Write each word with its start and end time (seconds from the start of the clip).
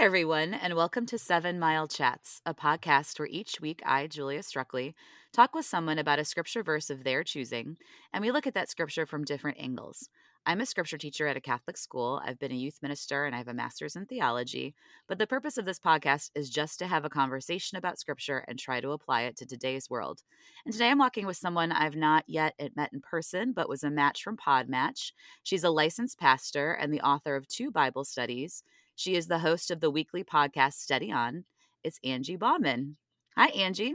everyone, 0.00 0.54
and 0.54 0.74
welcome 0.74 1.06
to 1.06 1.18
Seven 1.18 1.58
Mile 1.60 1.86
Chats, 1.86 2.40
a 2.44 2.54
podcast 2.54 3.18
where 3.18 3.28
each 3.28 3.60
week 3.60 3.82
I, 3.84 4.08
Julia 4.08 4.40
Struckley, 4.40 4.94
talk 5.32 5.54
with 5.54 5.64
someone 5.64 5.98
about 5.98 6.18
a 6.18 6.24
scripture 6.24 6.62
verse 6.62 6.90
of 6.90 7.04
their 7.04 7.22
choosing, 7.22 7.76
and 8.12 8.22
we 8.22 8.32
look 8.32 8.46
at 8.46 8.54
that 8.54 8.68
scripture 8.68 9.06
from 9.06 9.24
different 9.24 9.58
angles. 9.60 10.08
I'm 10.44 10.60
a 10.60 10.66
scripture 10.66 10.98
teacher 10.98 11.28
at 11.28 11.36
a 11.36 11.40
Catholic 11.40 11.76
school. 11.76 12.20
I've 12.24 12.38
been 12.40 12.50
a 12.50 12.56
youth 12.56 12.80
minister 12.82 13.26
and 13.26 13.34
I 13.34 13.38
have 13.38 13.46
a 13.46 13.54
master's 13.54 13.94
in 13.94 14.06
theology. 14.06 14.74
But 15.06 15.18
the 15.20 15.26
purpose 15.26 15.56
of 15.56 15.66
this 15.66 15.78
podcast 15.78 16.30
is 16.34 16.50
just 16.50 16.80
to 16.80 16.88
have 16.88 17.04
a 17.04 17.08
conversation 17.08 17.78
about 17.78 18.00
scripture 18.00 18.44
and 18.48 18.58
try 18.58 18.80
to 18.80 18.90
apply 18.90 19.22
it 19.22 19.36
to 19.36 19.46
today's 19.46 19.88
world. 19.88 20.22
And 20.64 20.72
today 20.72 20.90
I'm 20.90 20.98
walking 20.98 21.26
with 21.26 21.36
someone 21.36 21.70
I've 21.70 21.94
not 21.94 22.24
yet 22.26 22.54
met 22.74 22.92
in 22.92 23.00
person, 23.02 23.52
but 23.52 23.68
was 23.68 23.84
a 23.84 23.90
match 23.90 24.24
from 24.24 24.36
Podmatch. 24.36 25.12
She's 25.44 25.62
a 25.62 25.70
licensed 25.70 26.18
pastor 26.18 26.72
and 26.72 26.92
the 26.92 27.02
author 27.02 27.36
of 27.36 27.46
two 27.46 27.70
Bible 27.70 28.02
studies. 28.02 28.64
She 28.96 29.14
is 29.16 29.26
the 29.26 29.38
host 29.38 29.70
of 29.70 29.80
the 29.80 29.90
weekly 29.90 30.22
podcast 30.22 30.74
Steady 30.74 31.10
On. 31.10 31.44
It's 31.82 31.98
Angie 32.04 32.36
Baughman. 32.36 32.96
Hi, 33.36 33.48
Angie. 33.48 33.94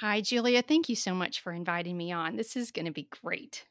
Hi, 0.00 0.20
Julia. 0.20 0.62
Thank 0.62 0.88
you 0.88 0.96
so 0.96 1.14
much 1.14 1.40
for 1.40 1.52
inviting 1.52 1.96
me 1.96 2.12
on. 2.12 2.36
This 2.36 2.56
is 2.56 2.70
going 2.70 2.86
to 2.86 2.92
be 2.92 3.08
great. 3.22 3.64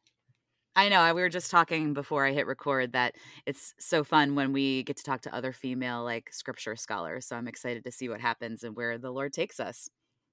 I 0.76 0.90
know. 0.90 1.14
We 1.14 1.22
were 1.22 1.30
just 1.30 1.50
talking 1.50 1.94
before 1.94 2.26
I 2.26 2.34
hit 2.34 2.46
record 2.46 2.94
that 2.94 3.16
it's 3.46 3.74
so 3.80 4.04
fun 4.04 4.36
when 4.36 4.54
we 4.54 4.84
get 4.84 4.98
to 4.98 5.04
talk 5.04 5.22
to 5.22 5.36
other 5.36 5.52
female 5.52 6.04
like 6.04 6.32
scripture 6.32 6.76
scholars. 6.76 7.26
So 7.26 7.36
I'm 7.36 7.48
excited 7.48 7.84
to 7.84 7.92
see 7.92 8.10
what 8.10 8.22
happens 8.22 8.64
and 8.64 8.76
where 8.76 8.98
the 8.98 9.12
Lord 9.12 9.34
takes 9.34 9.60
us. 9.60 9.90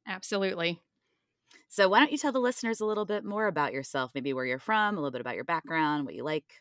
Absolutely. 0.06 0.80
So 1.68 1.88
why 1.88 2.00
don't 2.00 2.12
you 2.12 2.18
tell 2.18 2.32
the 2.32 2.40
listeners 2.40 2.80
a 2.80 2.86
little 2.86 3.06
bit 3.06 3.24
more 3.24 3.46
about 3.46 3.72
yourself, 3.72 4.10
maybe 4.14 4.32
where 4.32 4.44
you're 4.44 4.58
from, 4.58 4.96
a 4.96 5.00
little 5.00 5.10
bit 5.10 5.22
about 5.22 5.34
your 5.34 5.44
background, 5.44 6.04
what 6.04 6.14
you 6.14 6.24
like? 6.24 6.60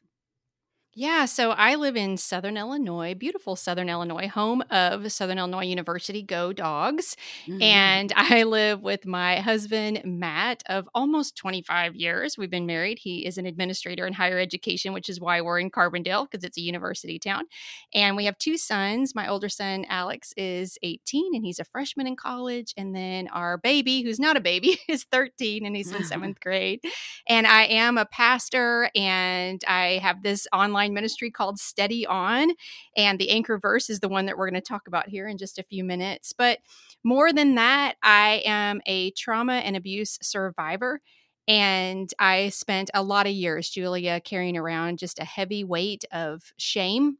Yeah, 0.95 1.25
so 1.25 1.49
I 1.51 1.73
live 1.73 1.95
in 1.95 2.17
Southern 2.17 2.55
Illinois, 2.55 3.15
beautiful 3.15 3.55
Southern 3.55 3.89
Illinois, 3.89 4.27
home 4.27 4.63
of 4.69 5.11
Southern 5.11 5.39
Illinois 5.39 5.65
University 5.65 6.21
Go 6.21 6.53
Dogs. 6.53 7.17
Mm-hmm. 7.47 7.61
And 7.63 8.13
I 8.15 8.43
live 8.43 8.83
with 8.83 9.03
my 9.07 9.39
husband, 9.39 10.01
Matt, 10.05 10.61
of 10.67 10.87
almost 10.93 11.35
25 11.35 11.95
years. 11.95 12.37
We've 12.37 12.51
been 12.51 12.67
married. 12.67 12.99
He 12.99 13.25
is 13.25 13.39
an 13.39 13.47
administrator 13.47 14.05
in 14.05 14.13
higher 14.13 14.37
education, 14.37 14.93
which 14.93 15.09
is 15.09 15.19
why 15.19 15.41
we're 15.41 15.59
in 15.59 15.71
Carbondale 15.71 16.29
because 16.29 16.43
it's 16.43 16.59
a 16.59 16.61
university 16.61 17.17
town. 17.17 17.45
And 17.91 18.15
we 18.15 18.25
have 18.25 18.37
two 18.37 18.59
sons. 18.59 19.15
My 19.15 19.27
older 19.27 19.49
son, 19.49 19.85
Alex, 19.89 20.31
is 20.37 20.77
18 20.83 21.33
and 21.33 21.43
he's 21.43 21.57
a 21.57 21.65
freshman 21.65 22.05
in 22.05 22.15
college. 22.15 22.71
And 22.77 22.95
then 22.95 23.29
our 23.29 23.57
baby, 23.57 24.03
who's 24.03 24.19
not 24.19 24.37
a 24.37 24.41
baby, 24.41 24.77
is 24.87 25.05
13 25.05 25.65
and 25.65 25.75
he's 25.75 25.91
in 25.91 26.03
seventh 26.03 26.39
grade. 26.39 26.81
And 27.27 27.47
I 27.47 27.63
am 27.63 27.97
a 27.97 28.05
pastor 28.05 28.91
and 28.95 29.59
I 29.67 29.99
have 30.03 30.21
this 30.21 30.45
online 30.53 30.82
online 30.83 30.93
ministry 30.93 31.31
called 31.31 31.59
Steady 31.59 32.05
On. 32.05 32.51
And 32.97 33.19
the 33.19 33.29
anchor 33.29 33.57
verse 33.57 33.89
is 33.89 33.99
the 33.99 34.09
one 34.09 34.25
that 34.25 34.37
we're 34.37 34.49
going 34.49 34.61
to 34.61 34.67
talk 34.67 34.87
about 34.87 35.09
here 35.09 35.27
in 35.27 35.37
just 35.37 35.57
a 35.57 35.63
few 35.63 35.83
minutes. 35.83 36.33
But 36.33 36.59
more 37.03 37.31
than 37.31 37.55
that, 37.55 37.95
I 38.03 38.41
am 38.45 38.81
a 38.85 39.11
trauma 39.11 39.53
and 39.53 39.75
abuse 39.75 40.17
survivor. 40.21 41.01
And 41.47 42.09
I 42.19 42.49
spent 42.49 42.89
a 42.93 43.03
lot 43.03 43.27
of 43.27 43.33
years, 43.33 43.69
Julia, 43.69 44.21
carrying 44.21 44.57
around 44.57 44.99
just 44.99 45.19
a 45.19 45.25
heavy 45.25 45.63
weight 45.63 46.05
of 46.11 46.41
shame 46.57 47.17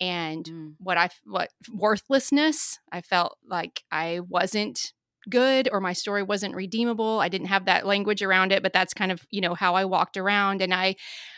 and 0.00 0.44
mm. 0.44 0.74
what 0.78 0.96
I 0.96 1.10
what 1.24 1.50
worthlessness. 1.70 2.78
I 2.90 3.02
felt 3.02 3.36
like 3.46 3.82
I 3.90 4.20
wasn't 4.20 4.92
good 5.28 5.68
or 5.72 5.80
my 5.80 5.92
story 5.92 6.22
wasn't 6.22 6.54
redeemable 6.54 7.20
i 7.20 7.28
didn't 7.28 7.48
have 7.48 7.64
that 7.64 7.86
language 7.86 8.22
around 8.22 8.52
it 8.52 8.62
but 8.62 8.72
that's 8.72 8.94
kind 8.94 9.10
of 9.10 9.26
you 9.30 9.40
know 9.40 9.54
how 9.54 9.74
i 9.74 9.84
walked 9.84 10.16
around 10.16 10.62
and 10.62 10.72
i 10.72 10.94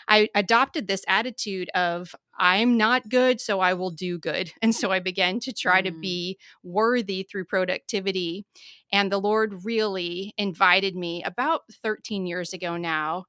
i 0.09 0.29
adopted 0.35 0.87
this 0.87 1.05
attitude 1.09 1.71
of 1.75 2.15
i'm 2.39 2.77
not 2.77 3.09
good 3.09 3.41
so 3.41 3.61
i 3.61 3.73
will 3.73 3.91
do 3.91 4.19
good 4.19 4.51
and 4.63 4.75
so 4.75 4.91
i 4.91 4.99
began 4.99 5.41
to 5.41 5.53
try 5.53 5.81
mm. 5.81 5.87
to 5.87 5.93
be 5.93 6.39
worthy 6.63 7.23
through 7.23 7.45
productivity 7.45 8.45
and 8.93 9.11
the 9.11 9.21
lord 9.21 9.65
really 9.65 10.35
invited 10.37 10.95
me 10.95 11.23
about 11.25 11.63
13 11.83 12.27
years 12.27 12.53
ago 12.53 12.77
now 12.77 13.25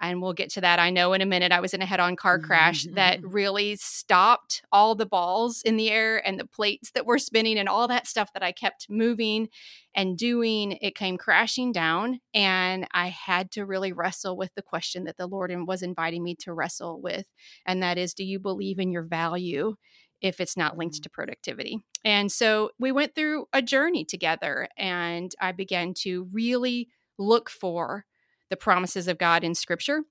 and 0.00 0.20
we'll 0.20 0.32
get 0.32 0.50
to 0.50 0.60
that 0.60 0.78
I 0.78 0.90
know 0.90 1.12
in 1.12 1.20
a 1.20 1.26
minute. 1.26 1.52
I 1.52 1.60
was 1.60 1.74
in 1.74 1.82
a 1.82 1.86
head 1.86 2.00
on 2.00 2.16
car 2.16 2.38
crash 2.38 2.84
mm-hmm. 2.84 2.96
that 2.96 3.20
really 3.22 3.76
stopped 3.76 4.62
all 4.72 4.94
the 4.94 5.06
balls 5.06 5.62
in 5.62 5.76
the 5.76 5.90
air 5.90 6.26
and 6.26 6.38
the 6.38 6.46
plates 6.46 6.90
that 6.92 7.06
were 7.06 7.18
spinning 7.18 7.58
and 7.58 7.68
all 7.68 7.88
that 7.88 8.06
stuff 8.06 8.32
that 8.34 8.42
I 8.42 8.52
kept 8.52 8.86
moving 8.90 9.48
and 9.94 10.18
doing. 10.18 10.72
It 10.80 10.94
came 10.94 11.16
crashing 11.16 11.72
down, 11.72 12.20
and 12.32 12.86
I 12.92 13.08
had 13.08 13.50
to 13.52 13.64
really 13.64 13.92
wrestle 13.92 14.36
with 14.36 14.54
the 14.54 14.62
question 14.62 15.04
that 15.04 15.16
the 15.16 15.26
Lord 15.26 15.52
was 15.66 15.82
inviting 15.82 16.24
me 16.24 16.34
to 16.36 16.52
wrestle 16.52 17.00
with. 17.00 17.26
And 17.66 17.82
that 17.82 17.98
is, 17.98 18.14
do 18.14 18.24
you 18.24 18.38
believe 18.38 18.78
in 18.78 18.90
your 18.90 19.04
value? 19.04 19.76
if 20.20 20.40
it's 20.40 20.56
not 20.56 20.78
linked 20.78 20.96
mm-hmm. 20.96 21.02
to 21.02 21.10
productivity. 21.10 21.84
And 22.02 22.32
so 22.32 22.70
we 22.78 22.92
went 22.92 23.14
through 23.14 23.46
a 23.52 23.60
journey 23.60 24.04
together, 24.04 24.68
and 24.78 25.30
I 25.38 25.52
began 25.52 25.92
to 25.98 26.28
really 26.32 26.88
look 27.18 27.50
for 27.50 28.06
the 28.54 28.58
promises 28.58 29.08
of 29.08 29.18
God 29.18 29.42
in 29.42 29.52
scripture 29.52 30.04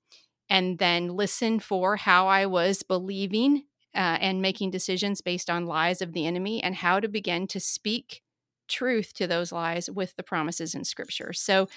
and 0.50 0.78
then 0.78 1.08
listen 1.08 1.62
for 1.62 1.96
how 1.96 2.28
I 2.28 2.46
was 2.46 2.84
believing 2.84 3.64
uh, 3.96 4.18
and 4.20 4.42
making 4.42 4.72
decisions 4.72 5.22
based 5.22 5.50
on 5.50 5.66
lies 5.66 6.02
of 6.02 6.12
the 6.12 6.28
enemy 6.28 6.62
and 6.62 6.76
how 6.76 7.00
to 7.00 7.08
begin 7.08 7.48
to 7.48 7.62
speak 7.62 8.22
truth 8.68 9.14
to 9.14 9.28
those 9.28 9.54
lies 9.54 9.90
with 9.90 10.14
the 10.18 10.24
promises 10.24 10.76
in 10.76 10.84
scripture. 10.84 11.32
So 11.32 11.70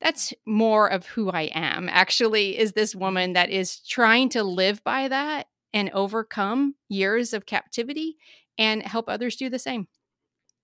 that's 0.00 0.32
more 0.46 0.86
of 0.86 1.06
who 1.06 1.30
I 1.30 1.50
am. 1.52 1.88
Actually, 1.88 2.56
is 2.56 2.74
this 2.74 2.94
woman 2.94 3.32
that 3.32 3.50
is 3.50 3.80
trying 3.80 4.28
to 4.30 4.44
live 4.44 4.84
by 4.84 5.08
that 5.08 5.48
and 5.72 5.90
overcome 5.90 6.76
years 6.88 7.32
of 7.32 7.44
captivity 7.44 8.18
and 8.56 8.84
help 8.84 9.08
others 9.08 9.34
do 9.34 9.50
the 9.50 9.58
same. 9.58 9.88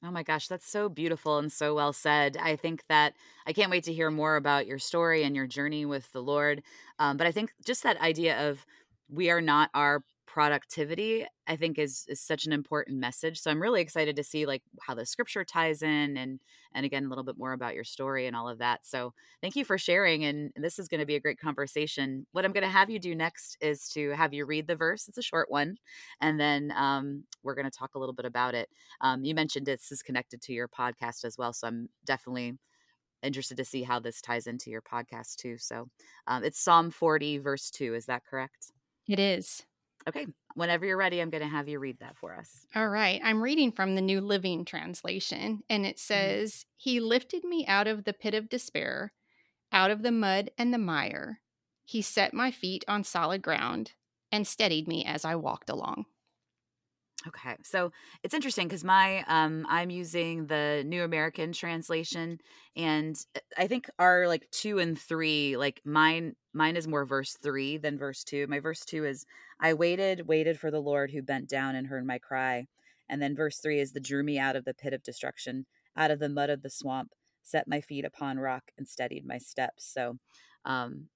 Oh 0.02 0.10
my 0.10 0.22
gosh, 0.22 0.48
that's 0.48 0.68
so 0.68 0.88
beautiful 0.88 1.38
and 1.38 1.52
so 1.52 1.74
well 1.74 1.92
said. 1.92 2.38
I 2.38 2.56
think 2.56 2.84
that 2.88 3.14
I 3.46 3.52
can't 3.52 3.70
wait 3.70 3.84
to 3.84 3.92
hear 3.92 4.10
more 4.10 4.36
about 4.36 4.66
your 4.66 4.78
story 4.78 5.24
and 5.24 5.36
your 5.36 5.46
journey 5.46 5.84
with 5.84 6.10
the 6.12 6.22
Lord. 6.22 6.62
Um, 6.98 7.18
but 7.18 7.26
I 7.26 7.32
think 7.32 7.52
just 7.66 7.82
that 7.82 8.00
idea 8.00 8.48
of 8.48 8.64
we 9.10 9.28
are 9.30 9.42
not 9.42 9.68
our 9.74 10.02
productivity 10.32 11.26
i 11.48 11.56
think 11.56 11.76
is 11.76 12.04
is 12.06 12.20
such 12.20 12.46
an 12.46 12.52
important 12.52 12.96
message 12.96 13.40
so 13.40 13.50
i'm 13.50 13.60
really 13.60 13.80
excited 13.80 14.14
to 14.14 14.22
see 14.22 14.46
like 14.46 14.62
how 14.80 14.94
the 14.94 15.04
scripture 15.04 15.44
ties 15.44 15.82
in 15.82 16.16
and 16.16 16.38
and 16.72 16.86
again 16.86 17.04
a 17.04 17.08
little 17.08 17.24
bit 17.24 17.36
more 17.36 17.52
about 17.52 17.74
your 17.74 17.82
story 17.82 18.28
and 18.28 18.36
all 18.36 18.48
of 18.48 18.58
that 18.58 18.86
so 18.86 19.12
thank 19.42 19.56
you 19.56 19.64
for 19.64 19.76
sharing 19.76 20.24
and 20.24 20.52
this 20.54 20.78
is 20.78 20.86
going 20.86 21.00
to 21.00 21.06
be 21.06 21.16
a 21.16 21.20
great 21.20 21.40
conversation. 21.40 22.24
What 22.30 22.44
i'm 22.44 22.52
going 22.52 22.62
to 22.62 22.70
have 22.70 22.88
you 22.88 23.00
do 23.00 23.12
next 23.12 23.58
is 23.60 23.88
to 23.88 24.10
have 24.10 24.32
you 24.32 24.46
read 24.46 24.68
the 24.68 24.76
verse 24.76 25.08
it's 25.08 25.18
a 25.18 25.22
short 25.22 25.50
one 25.50 25.74
and 26.20 26.38
then 26.38 26.72
um, 26.76 27.24
we're 27.42 27.56
going 27.56 27.68
to 27.68 27.76
talk 27.76 27.96
a 27.96 27.98
little 27.98 28.14
bit 28.14 28.24
about 28.24 28.54
it. 28.54 28.68
Um, 29.00 29.24
you 29.24 29.34
mentioned 29.34 29.66
this 29.66 29.90
is 29.90 30.00
connected 30.00 30.40
to 30.42 30.52
your 30.52 30.68
podcast 30.68 31.24
as 31.24 31.36
well 31.36 31.52
so 31.52 31.66
i'm 31.66 31.88
definitely 32.04 32.56
interested 33.24 33.56
to 33.56 33.64
see 33.64 33.82
how 33.82 33.98
this 33.98 34.20
ties 34.20 34.46
into 34.46 34.70
your 34.70 34.82
podcast 34.82 35.36
too 35.38 35.58
so 35.58 35.88
um, 36.28 36.44
it's 36.44 36.60
psalm 36.60 36.92
40 36.92 37.38
verse 37.38 37.68
2 37.72 37.94
is 37.96 38.06
that 38.06 38.24
correct? 38.24 38.70
It 39.08 39.18
is 39.18 39.64
Okay. 40.08 40.26
Whenever 40.54 40.86
you're 40.86 40.96
ready, 40.96 41.20
I'm 41.20 41.30
going 41.30 41.42
to 41.42 41.48
have 41.48 41.68
you 41.68 41.78
read 41.78 41.98
that 42.00 42.16
for 42.16 42.34
us. 42.34 42.66
All 42.74 42.88
right. 42.88 43.20
I'm 43.22 43.42
reading 43.42 43.70
from 43.70 43.94
the 43.94 44.00
New 44.00 44.20
Living 44.20 44.64
Translation, 44.64 45.62
and 45.68 45.84
it 45.84 45.96
mm-hmm. 45.96 46.14
says, 46.14 46.52
mm-hmm. 46.52 46.66
He 46.76 47.00
lifted 47.00 47.44
me 47.44 47.66
out 47.66 47.86
of 47.86 48.04
the 48.04 48.14
pit 48.14 48.34
of 48.34 48.48
despair, 48.48 49.12
out 49.70 49.90
of 49.90 50.02
the 50.02 50.10
mud 50.12 50.50
and 50.56 50.72
the 50.72 50.78
mire. 50.78 51.40
He 51.84 52.00
set 52.02 52.32
my 52.32 52.50
feet 52.50 52.84
on 52.88 53.04
solid 53.04 53.42
ground 53.42 53.92
and 54.32 54.46
steadied 54.46 54.88
me 54.88 55.04
as 55.04 55.24
I 55.24 55.34
walked 55.34 55.68
along. 55.68 56.06
Okay, 57.28 57.56
so 57.62 57.92
it's 58.22 58.32
interesting 58.32 58.66
because 58.66 58.82
my 58.82 59.22
um, 59.26 59.66
I'm 59.68 59.90
using 59.90 60.46
the 60.46 60.82
New 60.86 61.02
American 61.04 61.52
Translation, 61.52 62.38
and 62.76 63.14
uh, 63.36 63.40
I 63.58 63.66
think 63.66 63.90
our 63.98 64.26
like 64.26 64.50
two 64.50 64.78
and 64.78 64.98
three, 64.98 65.58
like 65.58 65.82
mine, 65.84 66.34
mine 66.52 66.76
is 66.76 66.88
more 66.88 67.04
verse 67.04 67.36
three 67.42 67.76
than 67.76 67.98
verse 67.98 68.24
two. 68.24 68.46
My 68.46 68.60
verse 68.60 68.84
two 68.84 69.04
is, 69.04 69.26
"I 69.60 69.74
waited, 69.74 70.26
waited 70.26 70.58
for 70.58 70.70
the 70.70 70.80
Lord 70.82 71.10
who 71.10 71.22
bent 71.22 71.48
down 71.48 71.74
and 71.74 71.86
heard 71.86 72.06
my 72.06 72.18
cry," 72.18 72.66
and 73.08 73.20
then 73.22 73.36
verse 73.36 73.58
three 73.58 73.80
is, 73.80 73.92
"The 73.92 74.00
drew 74.00 74.22
me 74.22 74.38
out 74.38 74.56
of 74.56 74.64
the 74.64 74.74
pit 74.74 74.92
of 74.92 75.02
destruction, 75.02 75.66
out 75.96 76.10
of 76.10 76.18
the 76.18 76.28
mud 76.28 76.50
of 76.50 76.62
the 76.62 76.70
swamp, 76.70 77.14
set 77.42 77.68
my 77.68 77.80
feet 77.80 78.04
upon 78.04 78.38
rock 78.38 78.70
and 78.78 78.88
steadied 78.88 79.24
my 79.26 79.38
steps." 79.38 79.84
So, 79.84 80.18
um, 80.64 81.08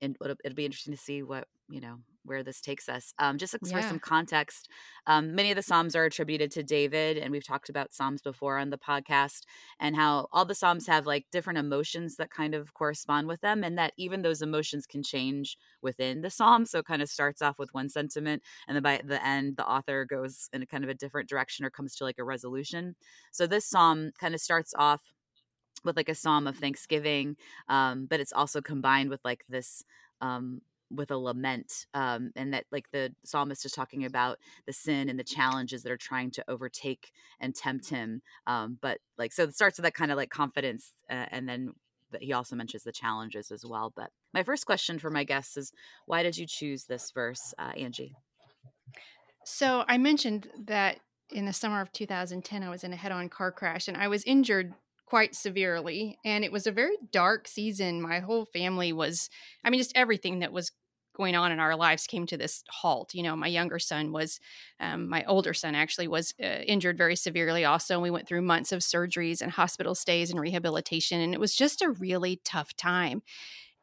and 0.00 0.16
it'll, 0.20 0.36
it'll 0.44 0.56
be 0.56 0.64
interesting 0.66 0.94
to 0.94 1.00
see 1.00 1.22
what 1.22 1.48
you 1.68 1.80
know 1.80 1.98
where 2.24 2.42
this 2.42 2.60
takes 2.60 2.88
us. 2.88 3.12
Um, 3.18 3.38
just 3.38 3.52
for 3.52 3.78
yeah. 3.78 3.88
some 3.88 3.98
context, 3.98 4.68
um, 5.06 5.34
many 5.34 5.50
of 5.50 5.56
the 5.56 5.62
Psalms 5.62 5.94
are 5.94 6.04
attributed 6.04 6.50
to 6.52 6.62
David, 6.62 7.18
and 7.18 7.30
we've 7.30 7.46
talked 7.46 7.68
about 7.68 7.92
Psalms 7.92 8.22
before 8.22 8.58
on 8.58 8.70
the 8.70 8.78
podcast, 8.78 9.42
and 9.78 9.94
how 9.94 10.28
all 10.32 10.44
the 10.44 10.54
Psalms 10.54 10.86
have 10.86 11.06
like 11.06 11.26
different 11.30 11.58
emotions 11.58 12.16
that 12.16 12.30
kind 12.30 12.54
of 12.54 12.74
correspond 12.74 13.28
with 13.28 13.40
them, 13.40 13.62
and 13.62 13.78
that 13.78 13.92
even 13.96 14.22
those 14.22 14.42
emotions 14.42 14.86
can 14.86 15.02
change 15.02 15.56
within 15.82 16.22
the 16.22 16.30
Psalm. 16.30 16.66
So 16.66 16.78
it 16.78 16.86
kind 16.86 17.02
of 17.02 17.08
starts 17.08 17.42
off 17.42 17.58
with 17.58 17.72
one 17.74 17.88
sentiment, 17.88 18.42
and 18.66 18.74
then 18.74 18.82
by 18.82 19.00
the 19.04 19.24
end, 19.24 19.56
the 19.56 19.66
author 19.66 20.04
goes 20.04 20.48
in 20.52 20.62
a 20.62 20.66
kind 20.66 20.84
of 20.84 20.90
a 20.90 20.94
different 20.94 21.28
direction 21.28 21.64
or 21.64 21.70
comes 21.70 21.94
to 21.96 22.04
like 22.04 22.18
a 22.18 22.24
resolution. 22.24 22.96
So 23.32 23.46
this 23.46 23.66
Psalm 23.66 24.12
kind 24.18 24.34
of 24.34 24.40
starts 24.40 24.74
off 24.78 25.02
with 25.84 25.96
like 25.96 26.08
a 26.08 26.14
psalm 26.14 26.46
of 26.46 26.56
thanksgiving 26.56 27.36
um, 27.68 28.06
but 28.06 28.20
it's 28.20 28.32
also 28.32 28.60
combined 28.60 29.10
with 29.10 29.20
like 29.24 29.44
this 29.48 29.84
um, 30.20 30.62
with 30.90 31.10
a 31.10 31.16
lament 31.16 31.86
um 31.94 32.30
and 32.36 32.52
that 32.52 32.64
like 32.70 32.90
the 32.90 33.12
psalmist 33.24 33.64
is 33.64 33.72
talking 33.72 34.04
about 34.04 34.38
the 34.66 34.72
sin 34.72 35.08
and 35.08 35.18
the 35.18 35.24
challenges 35.24 35.82
that 35.82 35.92
are 35.92 35.96
trying 35.96 36.30
to 36.30 36.44
overtake 36.48 37.10
and 37.40 37.54
tempt 37.54 37.88
him 37.88 38.22
um 38.46 38.78
but 38.80 38.98
like 39.18 39.32
so 39.32 39.44
it 39.44 39.54
starts 39.54 39.78
with 39.78 39.84
that 39.84 39.94
kind 39.94 40.10
of 40.10 40.16
like 40.16 40.30
confidence 40.30 40.92
uh, 41.10 41.26
and 41.30 41.48
then 41.48 41.72
he 42.20 42.32
also 42.32 42.54
mentions 42.54 42.84
the 42.84 42.92
challenges 42.92 43.50
as 43.50 43.64
well 43.64 43.92
but 43.96 44.10
my 44.32 44.42
first 44.42 44.66
question 44.66 44.98
for 44.98 45.10
my 45.10 45.24
guests 45.24 45.56
is 45.56 45.72
why 46.06 46.22
did 46.22 46.36
you 46.36 46.46
choose 46.46 46.84
this 46.84 47.10
verse 47.10 47.54
uh, 47.58 47.72
angie? 47.76 48.14
So 49.44 49.84
i 49.88 49.98
mentioned 49.98 50.48
that 50.66 51.00
in 51.30 51.46
the 51.46 51.52
summer 51.52 51.80
of 51.80 51.90
2010 51.92 52.62
i 52.62 52.68
was 52.68 52.84
in 52.84 52.92
a 52.92 52.96
head-on 52.96 53.28
car 53.28 53.50
crash 53.50 53.88
and 53.88 53.96
i 53.96 54.08
was 54.08 54.22
injured 54.24 54.74
quite 55.06 55.34
severely 55.34 56.18
and 56.24 56.44
it 56.44 56.52
was 56.52 56.66
a 56.66 56.72
very 56.72 56.96
dark 57.12 57.46
season. 57.48 58.00
My 58.02 58.20
whole 58.20 58.46
family 58.46 58.92
was 58.92 59.28
i 59.64 59.70
mean 59.70 59.80
just 59.80 59.96
everything 59.96 60.40
that 60.40 60.52
was 60.52 60.72
going 61.16 61.36
on 61.36 61.52
in 61.52 61.60
our 61.60 61.76
lives 61.76 62.06
came 62.08 62.26
to 62.26 62.36
this 62.36 62.64
halt 62.68 63.14
you 63.14 63.22
know 63.22 63.36
my 63.36 63.46
younger 63.46 63.78
son 63.78 64.10
was 64.10 64.40
um, 64.80 65.08
my 65.08 65.24
older 65.26 65.54
son 65.54 65.74
actually 65.74 66.08
was 66.08 66.34
uh, 66.42 66.46
injured 66.66 66.98
very 66.98 67.14
severely 67.16 67.64
also 67.64 67.94
And 67.94 68.02
we 68.02 68.10
went 68.10 68.26
through 68.26 68.42
months 68.42 68.72
of 68.72 68.80
surgeries 68.80 69.40
and 69.40 69.52
hospital 69.52 69.94
stays 69.94 70.30
and 70.30 70.40
rehabilitation 70.40 71.20
and 71.20 71.32
it 71.32 71.40
was 71.40 71.54
just 71.54 71.82
a 71.82 71.90
really 71.90 72.40
tough 72.44 72.74
time. 72.76 73.22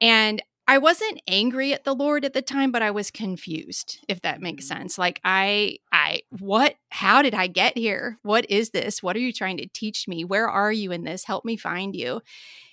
And 0.02 0.42
I 0.72 0.78
wasn't 0.78 1.22
angry 1.28 1.74
at 1.74 1.84
the 1.84 1.94
Lord 1.94 2.24
at 2.24 2.32
the 2.32 2.42
time, 2.42 2.72
but 2.72 2.82
I 2.82 2.92
was 2.92 3.12
confused, 3.12 4.00
if 4.08 4.22
that 4.22 4.40
makes 4.40 4.70
mm-hmm. 4.70 4.84
sense. 4.84 4.98
Like 4.98 5.20
I 5.22 5.80
I 5.92 6.22
what 6.40 6.76
how 6.88 7.22
did 7.22 7.36
I 7.36 7.48
get 7.48 7.78
here? 7.78 8.20
What 8.22 8.50
is 8.50 8.70
this? 8.70 9.04
What 9.04 9.18
are 9.18 9.20
you 9.20 9.34
trying 9.34 9.58
to 9.58 9.68
teach 9.68 10.08
me? 10.08 10.24
Where 10.24 10.48
are 10.48 10.72
you 10.72 10.94
in 10.94 11.04
this? 11.04 11.26
Help 11.26 11.44
me 11.44 11.58
find 11.58 11.94
you. 11.94 12.22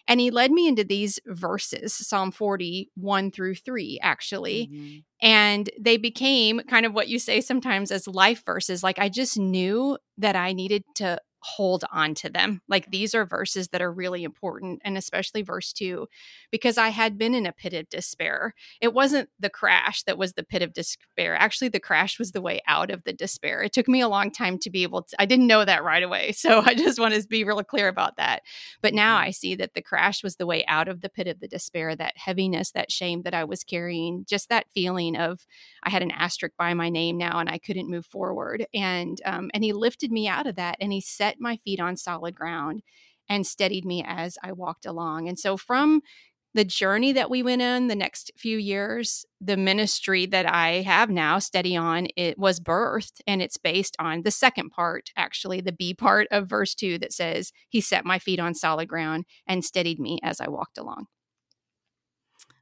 And 0.07 0.21
he 0.21 0.31
led 0.31 0.53
me 0.53 0.69
into 0.69 0.85
these 0.85 1.19
verses, 1.27 1.93
Psalm 1.93 2.31
40, 2.31 2.89
1 2.95 3.31
through 3.33 3.57
3, 3.57 3.99
actually. 4.01 4.71
Mm-hmm. 4.73 4.99
And 5.21 5.69
they 5.79 5.97
became 5.97 6.61
kind 6.61 6.87
of 6.87 6.95
what 6.95 7.09
you 7.09 7.19
say 7.19 7.41
sometimes 7.41 7.91
as 7.91 8.07
life 8.07 8.45
verses. 8.47 8.85
Like 8.85 9.01
I 9.01 9.09
just 9.09 9.37
knew 9.37 9.99
that 10.19 10.37
I 10.37 10.53
needed 10.53 10.85
to 10.95 11.19
hold 11.41 11.85
on 11.93 12.15
to 12.15 12.29
them. 12.29 12.61
Like 12.69 12.91
these 12.91 13.15
are 13.15 13.25
verses 13.25 13.69
that 13.69 13.83
are 13.83 13.93
really 13.93 14.25
important, 14.25 14.81
and 14.85 14.97
especially 14.97 15.43
verse 15.43 15.73
two, 15.73 16.09
because 16.51 16.79
I 16.79 16.89
had 16.89 17.19
been 17.19 17.35
in 17.35 17.47
a 17.47 17.53
pit 17.53 17.75
of 17.75 17.89
despair. 17.89 18.55
It 18.81 18.95
wasn't 18.95 19.29
the 19.39 19.51
crash 19.51 20.03
that 20.05 20.19
was 20.19 20.33
the 20.33 20.43
pit 20.43 20.63
of 20.63 20.73
despair. 20.73 21.35
Actually, 21.35 21.69
the 21.69 21.81
crash 21.81 22.19
was 22.19 22.33
the 22.33 22.41
way 22.41 22.61
out 22.67 22.91
of 22.91 23.05
the 23.05 23.13
despair. 23.13 23.63
It 23.63 23.73
took 23.73 23.89
me 23.89 24.01
a 24.01 24.09
long 24.09 24.31
time 24.31 24.59
to 24.59 24.71
be 24.71 24.83
able 24.83 25.03
to, 25.03 25.17
I 25.21 25.27
didn't 25.27 25.47
know 25.47 25.65
that 25.65 25.85
right 25.85 26.03
away. 26.03 26.33
So 26.49 26.63
I 26.65 26.75
just 26.75 27.01
want 27.01 27.15
to 27.15 27.27
be 27.27 27.43
really 27.45 27.65
clear 27.65 27.89
about 27.89 28.17
that. 28.17 28.43
But 28.81 28.95
now 28.95 29.17
mm-hmm. 29.17 29.27
I 29.27 29.31
see 29.33 29.55
that 29.57 29.75
the 29.75 29.83
crash 29.83 30.23
was 30.23 30.37
the 30.37 30.47
way 30.47 30.65
out 30.67 30.89
of 30.89 31.01
the 31.01 31.09
pit 31.09 31.27
of 31.27 31.41
the 31.41 31.49
despair, 31.49 31.95
that 31.97 32.17
heaviness, 32.17 32.71
that 32.73 32.93
shame 32.93 33.23
that 33.23 33.35
I 33.35 33.45
was 33.45 33.65
carrying, 33.65 34.25
just 34.27 34.49
that 34.49 34.71
feeling 34.73 35.17
of 35.17 35.47
I 35.83 35.91
had 35.91 36.03
an 36.03 36.11
asterisk 36.13 36.57
by 36.57 36.75
my 36.75 36.89
name 36.91 37.19
now 37.19 37.39
and 37.39 37.51
I 37.51 37.59
couldn't 37.59 37.91
move 37.91 38.07
forward. 38.07 38.67
And 38.73 39.21
um, 39.25 39.51
and 39.53 39.65
he 39.65 39.73
lifted 39.73 40.13
me 40.13 40.29
out 40.29 40.47
of 40.47 40.57
that 40.57 40.77
and 40.81 40.93
he 40.93 41.01
said, 41.01 41.37
my 41.41 41.57
feet 41.65 41.81
on 41.81 41.97
solid 41.97 42.35
ground 42.35 42.83
and 43.29 43.47
steadied 43.47 43.85
me 43.85 44.05
as 44.07 44.39
I 44.43 44.53
walked 44.53 44.87
along. 44.87 45.29
And 45.29 45.39
so 45.39 45.57
from 45.57 46.03
the 46.55 46.65
journey 46.65 47.13
that 47.13 47.31
we 47.31 47.43
went 47.43 47.63
in 47.63 47.89
the 47.89 47.95
next 47.95 48.33
few 48.37 48.57
years, 48.57 49.25
the 49.41 49.57
ministry 49.57 50.27
that 50.27 50.47
I 50.47 50.83
have 50.83 51.11
now, 51.11 51.39
Steady 51.39 51.77
On, 51.77 52.09
it 52.17 52.39
was 52.39 52.59
birthed 52.59 53.21
and 53.27 53.43
it's 53.43 53.59
based 53.59 53.95
on 53.99 54.23
the 54.23 54.31
second 54.31 54.71
part, 54.71 55.11
actually, 55.17 55.61
the 55.61 55.73
B 55.73 55.95
part 55.95 56.27
of 56.31 56.49
verse 56.49 56.75
two 56.75 56.99
that 56.99 57.13
says, 57.13 57.53
He 57.69 57.81
set 57.81 58.05
my 58.05 58.19
feet 58.19 58.41
on 58.41 58.55
solid 58.55 58.89
ground 58.89 59.27
and 59.47 59.65
steadied 59.65 60.01
me 60.01 60.19
as 60.23 60.41
I 60.41 60.49
walked 60.49 60.79
along. 60.79 61.07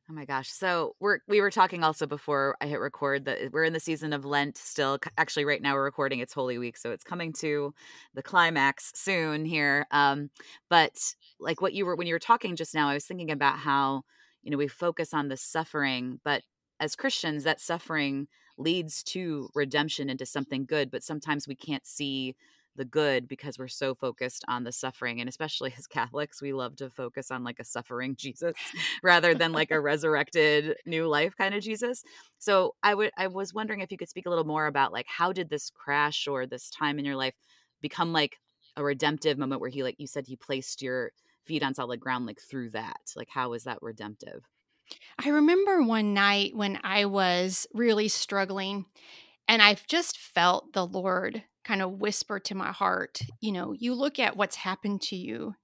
Oh 0.08 0.12
my 0.14 0.24
gosh. 0.24 0.48
So 0.50 0.94
we're 1.00 1.18
we 1.26 1.40
were 1.40 1.50
talking 1.50 1.82
also 1.82 2.06
before 2.06 2.56
I 2.60 2.66
hit 2.66 2.78
record 2.78 3.24
that 3.24 3.52
we're 3.52 3.64
in 3.64 3.72
the 3.72 3.80
season 3.80 4.12
of 4.12 4.24
Lent 4.24 4.56
still. 4.56 4.98
Actually, 5.18 5.44
right 5.44 5.60
now 5.60 5.74
we're 5.74 5.82
recording 5.82 6.20
it's 6.20 6.32
Holy 6.32 6.58
Week, 6.58 6.76
so 6.76 6.92
it's 6.92 7.02
coming 7.02 7.32
to 7.34 7.74
the 8.14 8.22
climax 8.22 8.92
soon 8.94 9.44
here. 9.44 9.86
Um, 9.90 10.30
but 10.70 10.92
like 11.40 11.60
what 11.60 11.72
you 11.72 11.84
were 11.86 11.96
when 11.96 12.06
you 12.06 12.14
were 12.14 12.20
talking 12.20 12.54
just 12.54 12.72
now, 12.72 12.88
I 12.88 12.94
was 12.94 13.04
thinking 13.04 13.32
about 13.32 13.58
how, 13.58 14.02
you 14.42 14.50
know, 14.52 14.58
we 14.58 14.68
focus 14.68 15.12
on 15.12 15.26
the 15.28 15.36
suffering, 15.36 16.20
but 16.24 16.42
as 16.78 16.94
Christians, 16.94 17.42
that 17.42 17.60
suffering 17.60 18.28
leads 18.58 19.02
to 19.02 19.48
redemption 19.56 20.08
into 20.08 20.24
something 20.24 20.66
good, 20.66 20.88
but 20.90 21.02
sometimes 21.02 21.48
we 21.48 21.56
can't 21.56 21.86
see 21.86 22.36
the 22.76 22.84
good 22.84 23.26
because 23.28 23.58
we're 23.58 23.68
so 23.68 23.94
focused 23.94 24.44
on 24.48 24.64
the 24.64 24.72
suffering 24.72 25.20
and 25.20 25.28
especially 25.28 25.72
as 25.76 25.86
catholics 25.86 26.40
we 26.40 26.52
love 26.52 26.76
to 26.76 26.90
focus 26.90 27.30
on 27.30 27.44
like 27.44 27.58
a 27.58 27.64
suffering 27.64 28.14
jesus 28.16 28.54
rather 29.02 29.34
than 29.34 29.52
like 29.52 29.70
a 29.70 29.80
resurrected 29.80 30.76
new 30.86 31.06
life 31.06 31.36
kind 31.36 31.54
of 31.54 31.62
jesus. 31.62 32.04
So 32.38 32.74
i 32.82 32.94
would 32.94 33.10
i 33.16 33.26
was 33.26 33.54
wondering 33.54 33.80
if 33.80 33.90
you 33.90 33.98
could 33.98 34.08
speak 34.08 34.26
a 34.26 34.30
little 34.30 34.44
more 34.44 34.66
about 34.66 34.92
like 34.92 35.06
how 35.08 35.32
did 35.32 35.48
this 35.48 35.70
crash 35.70 36.28
or 36.28 36.46
this 36.46 36.70
time 36.70 36.98
in 36.98 37.04
your 37.04 37.16
life 37.16 37.34
become 37.80 38.12
like 38.12 38.38
a 38.76 38.84
redemptive 38.84 39.38
moment 39.38 39.60
where 39.60 39.70
he 39.70 39.82
like 39.82 39.96
you 39.98 40.06
said 40.06 40.26
he 40.26 40.36
placed 40.36 40.82
your 40.82 41.12
feet 41.46 41.62
on 41.62 41.74
solid 41.74 42.00
ground 42.00 42.26
like 42.26 42.40
through 42.40 42.70
that? 42.70 43.00
Like 43.14 43.28
how 43.30 43.50
was 43.50 43.64
that 43.64 43.78
redemptive? 43.80 44.42
I 45.24 45.30
remember 45.30 45.82
one 45.82 46.14
night 46.14 46.54
when 46.54 46.78
I 46.82 47.06
was 47.06 47.66
really 47.72 48.08
struggling 48.08 48.84
and 49.48 49.62
I've 49.62 49.86
just 49.86 50.18
felt 50.18 50.72
the 50.72 50.86
Lord 50.86 51.42
kind 51.66 51.82
of 51.82 52.00
whisper 52.00 52.38
to 52.38 52.54
my 52.54 52.70
heart, 52.70 53.20
you 53.40 53.50
know, 53.50 53.72
you 53.72 53.92
look 53.92 54.18
at 54.20 54.36
what's 54.36 54.56
happened 54.56 55.02
to 55.02 55.16
you 55.16 55.54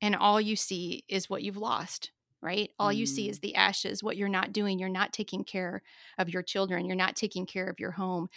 and 0.00 0.16
all 0.16 0.40
you 0.40 0.56
see 0.56 1.04
is 1.08 1.28
what 1.28 1.42
you've 1.42 1.58
lost, 1.58 2.10
right? 2.40 2.70
All 2.78 2.90
mm. 2.90 2.96
you 2.96 3.06
see 3.06 3.28
is 3.28 3.38
mm. 3.38 3.42
the 3.42 3.54
ashes, 3.54 4.02
what 4.02 4.16
you're 4.16 4.28
not 4.30 4.52
doing. 4.52 4.78
You're 4.78 4.88
not 4.88 5.12
taking 5.12 5.44
care 5.44 5.82
of 6.16 6.30
your 6.30 6.42
children, 6.42 6.86
you're 6.86 6.96
not 6.96 7.16
taking 7.16 7.44
care 7.44 7.68
of 7.68 7.78
your 7.78 7.92
home. 7.92 8.28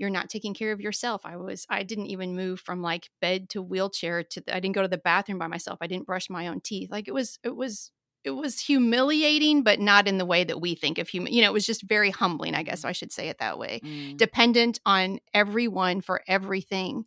You're 0.00 0.10
not 0.10 0.30
taking 0.30 0.54
care 0.54 0.70
of 0.70 0.80
yourself. 0.80 1.22
I 1.24 1.36
was 1.36 1.66
I 1.68 1.82
didn't 1.82 2.06
even 2.06 2.36
move 2.36 2.60
from 2.60 2.82
like 2.82 3.10
bed 3.20 3.48
to 3.50 3.60
wheelchair 3.60 4.22
to 4.22 4.40
the, 4.40 4.54
I 4.54 4.60
didn't 4.60 4.76
go 4.76 4.82
to 4.82 4.86
the 4.86 4.96
bathroom 4.96 5.40
by 5.40 5.48
myself. 5.48 5.78
I 5.80 5.88
didn't 5.88 6.06
brush 6.06 6.30
my 6.30 6.46
own 6.46 6.60
teeth. 6.60 6.88
Like 6.88 7.08
it 7.08 7.14
was 7.14 7.40
it 7.42 7.56
was 7.56 7.90
it 8.28 8.36
was 8.36 8.60
humiliating, 8.60 9.62
but 9.62 9.80
not 9.80 10.06
in 10.06 10.18
the 10.18 10.26
way 10.26 10.44
that 10.44 10.60
we 10.60 10.74
think 10.74 10.98
of 10.98 11.08
human. 11.08 11.32
You 11.32 11.40
know, 11.40 11.48
it 11.48 11.54
was 11.54 11.66
just 11.66 11.82
very 11.82 12.10
humbling, 12.10 12.54
I 12.54 12.62
guess 12.62 12.84
I 12.84 12.92
should 12.92 13.10
say 13.10 13.28
it 13.28 13.38
that 13.38 13.58
way. 13.58 13.80
Mm. 13.82 14.18
Dependent 14.18 14.80
on 14.84 15.18
everyone 15.32 16.02
for 16.02 16.20
everything. 16.28 17.06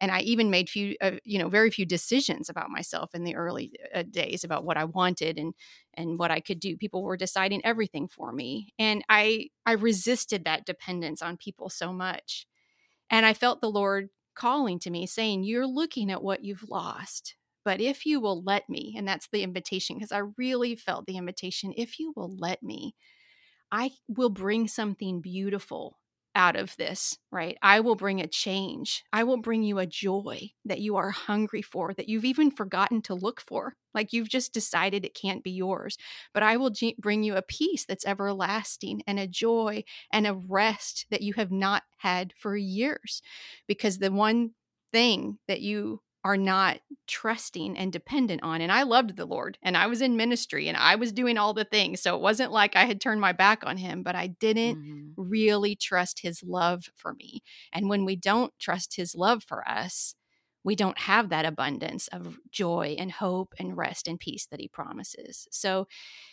And 0.00 0.10
I 0.10 0.20
even 0.20 0.50
made 0.50 0.70
few, 0.70 0.96
uh, 1.02 1.12
you 1.24 1.38
know, 1.38 1.50
very 1.50 1.70
few 1.70 1.84
decisions 1.84 2.48
about 2.48 2.70
myself 2.70 3.14
in 3.14 3.22
the 3.22 3.36
early 3.36 3.72
uh, 3.94 4.02
days 4.02 4.44
about 4.44 4.64
what 4.64 4.78
I 4.78 4.84
wanted 4.84 5.38
and 5.38 5.54
and 5.94 6.18
what 6.18 6.30
I 6.30 6.40
could 6.40 6.58
do. 6.58 6.76
People 6.76 7.02
were 7.02 7.18
deciding 7.18 7.64
everything 7.64 8.08
for 8.08 8.32
me, 8.32 8.72
and 8.78 9.04
I 9.08 9.50
I 9.66 9.72
resisted 9.72 10.44
that 10.44 10.64
dependence 10.64 11.22
on 11.22 11.36
people 11.36 11.68
so 11.68 11.92
much. 11.92 12.46
And 13.10 13.26
I 13.26 13.34
felt 13.34 13.60
the 13.60 13.70
Lord 13.70 14.08
calling 14.34 14.80
to 14.80 14.90
me, 14.90 15.06
saying, 15.06 15.44
"You're 15.44 15.68
looking 15.68 16.10
at 16.10 16.22
what 16.22 16.42
you've 16.42 16.68
lost." 16.68 17.36
But 17.64 17.80
if 17.80 18.06
you 18.06 18.20
will 18.20 18.42
let 18.42 18.68
me, 18.68 18.94
and 18.96 19.06
that's 19.06 19.28
the 19.32 19.42
invitation, 19.42 19.96
because 19.96 20.12
I 20.12 20.22
really 20.36 20.76
felt 20.76 21.06
the 21.06 21.16
invitation, 21.16 21.72
if 21.76 21.98
you 21.98 22.12
will 22.16 22.34
let 22.36 22.62
me, 22.62 22.94
I 23.70 23.92
will 24.08 24.30
bring 24.30 24.68
something 24.68 25.20
beautiful 25.20 25.98
out 26.34 26.56
of 26.56 26.74
this, 26.76 27.18
right? 27.30 27.58
I 27.60 27.80
will 27.80 27.94
bring 27.94 28.20
a 28.20 28.26
change. 28.26 29.04
I 29.12 29.24
will 29.24 29.36
bring 29.36 29.62
you 29.62 29.78
a 29.78 29.86
joy 29.86 30.50
that 30.64 30.80
you 30.80 30.96
are 30.96 31.10
hungry 31.10 31.60
for, 31.60 31.92
that 31.94 32.08
you've 32.08 32.24
even 32.24 32.50
forgotten 32.50 33.02
to 33.02 33.14
look 33.14 33.40
for. 33.40 33.76
Like 33.92 34.14
you've 34.14 34.30
just 34.30 34.54
decided 34.54 35.04
it 35.04 35.14
can't 35.14 35.44
be 35.44 35.50
yours. 35.50 35.98
But 36.32 36.42
I 36.42 36.56
will 36.56 36.70
g- 36.70 36.96
bring 36.98 37.22
you 37.22 37.36
a 37.36 37.42
peace 37.42 37.84
that's 37.84 38.06
everlasting 38.06 39.02
and 39.06 39.18
a 39.18 39.26
joy 39.26 39.84
and 40.10 40.26
a 40.26 40.34
rest 40.34 41.06
that 41.10 41.20
you 41.20 41.34
have 41.34 41.52
not 41.52 41.82
had 41.98 42.32
for 42.38 42.56
years. 42.56 43.20
Because 43.66 43.98
the 43.98 44.10
one 44.10 44.52
thing 44.90 45.38
that 45.48 45.60
you 45.60 46.00
are 46.24 46.36
not 46.36 46.78
trusting 47.06 47.76
and 47.76 47.92
dependent 47.92 48.42
on. 48.42 48.60
And 48.60 48.70
I 48.70 48.84
loved 48.84 49.16
the 49.16 49.26
Lord 49.26 49.58
and 49.62 49.76
I 49.76 49.86
was 49.86 50.00
in 50.00 50.16
ministry 50.16 50.68
and 50.68 50.76
I 50.76 50.94
was 50.94 51.12
doing 51.12 51.36
all 51.36 51.52
the 51.52 51.64
things. 51.64 52.00
So 52.00 52.14
it 52.14 52.22
wasn't 52.22 52.52
like 52.52 52.76
I 52.76 52.84
had 52.84 53.00
turned 53.00 53.20
my 53.20 53.32
back 53.32 53.64
on 53.66 53.76
him, 53.76 54.02
but 54.02 54.14
I 54.14 54.28
didn't 54.28 54.76
mm-hmm. 54.76 55.08
really 55.16 55.74
trust 55.74 56.20
his 56.20 56.42
love 56.42 56.90
for 56.94 57.14
me. 57.14 57.42
And 57.72 57.88
when 57.88 58.04
we 58.04 58.14
don't 58.14 58.52
trust 58.58 58.94
his 58.96 59.14
love 59.14 59.42
for 59.42 59.68
us, 59.68 60.14
we 60.64 60.76
don't 60.76 60.98
have 60.98 61.28
that 61.30 61.44
abundance 61.44 62.06
of 62.08 62.38
joy 62.52 62.94
and 62.96 63.10
hope 63.10 63.52
and 63.58 63.76
rest 63.76 64.06
and 64.06 64.20
peace 64.20 64.46
that 64.46 64.60
he 64.60 64.68
promises. 64.68 65.48
So 65.50 65.88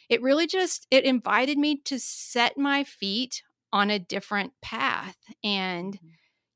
it 0.08 0.22
really 0.22 0.46
just 0.46 0.86
it 0.92 1.04
invited 1.04 1.58
me 1.58 1.82
to 1.86 2.00
set 2.00 2.56
my 2.56 2.84
feet 2.84 3.42
on 3.74 3.90
a 3.90 3.98
different 3.98 4.54
path 4.62 5.18
and 5.44 5.96
mm-hmm 5.96 6.08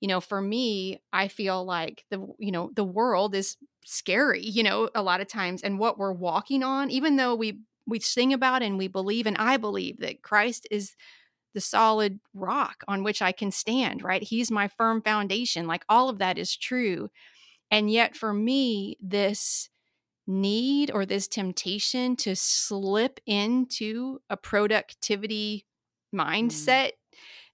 you 0.04 0.10
know 0.10 0.20
for 0.20 0.42
me 0.42 1.02
i 1.14 1.30
feel 1.30 1.64
like 1.64 2.04
the 2.12 2.20
you 2.38 2.52
know 2.52 2.70
the 2.76 2.84
world 2.84 3.34
is 3.34 3.56
scary 3.86 4.44
you 4.44 4.62
know 4.62 4.90
a 4.94 5.02
lot 5.02 5.22
of 5.22 5.28
times 5.28 5.64
and 5.64 5.80
what 5.80 5.98
we're 5.98 6.12
walking 6.12 6.62
on 6.62 6.92
even 6.92 7.16
though 7.16 7.34
we 7.34 7.60
we 7.88 8.00
sing 8.00 8.34
about 8.34 8.62
and 8.62 8.78
we 8.78 8.88
believe 8.88 9.26
and 9.26 9.38
i 9.38 9.56
believe 9.56 10.00
that 10.00 10.22
christ 10.22 10.68
is 10.70 10.96
the 11.54 11.62
solid 11.62 12.20
rock 12.34 12.84
on 12.88 13.04
which 13.04 13.22
i 13.22 13.32
can 13.32 13.52
stand 13.52 14.04
right? 14.04 14.24
He's 14.24 14.52
my 14.52 14.68
firm 14.68 15.02
foundation 15.02 15.68
like 15.68 15.86
all 15.88 16.10
of 16.10 16.20
that 16.20 16.38
is 16.38 16.56
true. 16.56 17.10
And 17.72 17.90
yet 17.90 18.16
for 18.16 18.34
me 18.34 18.98
this 19.02 19.70
need 20.28 20.92
or 20.92 21.06
this 21.06 21.28
temptation 21.28 22.16
to 22.16 22.36
slip 22.36 23.20
into 23.26 24.20
a 24.30 24.38
productivity 24.38 25.66
mm. 26.14 26.20
mindset 26.20 26.92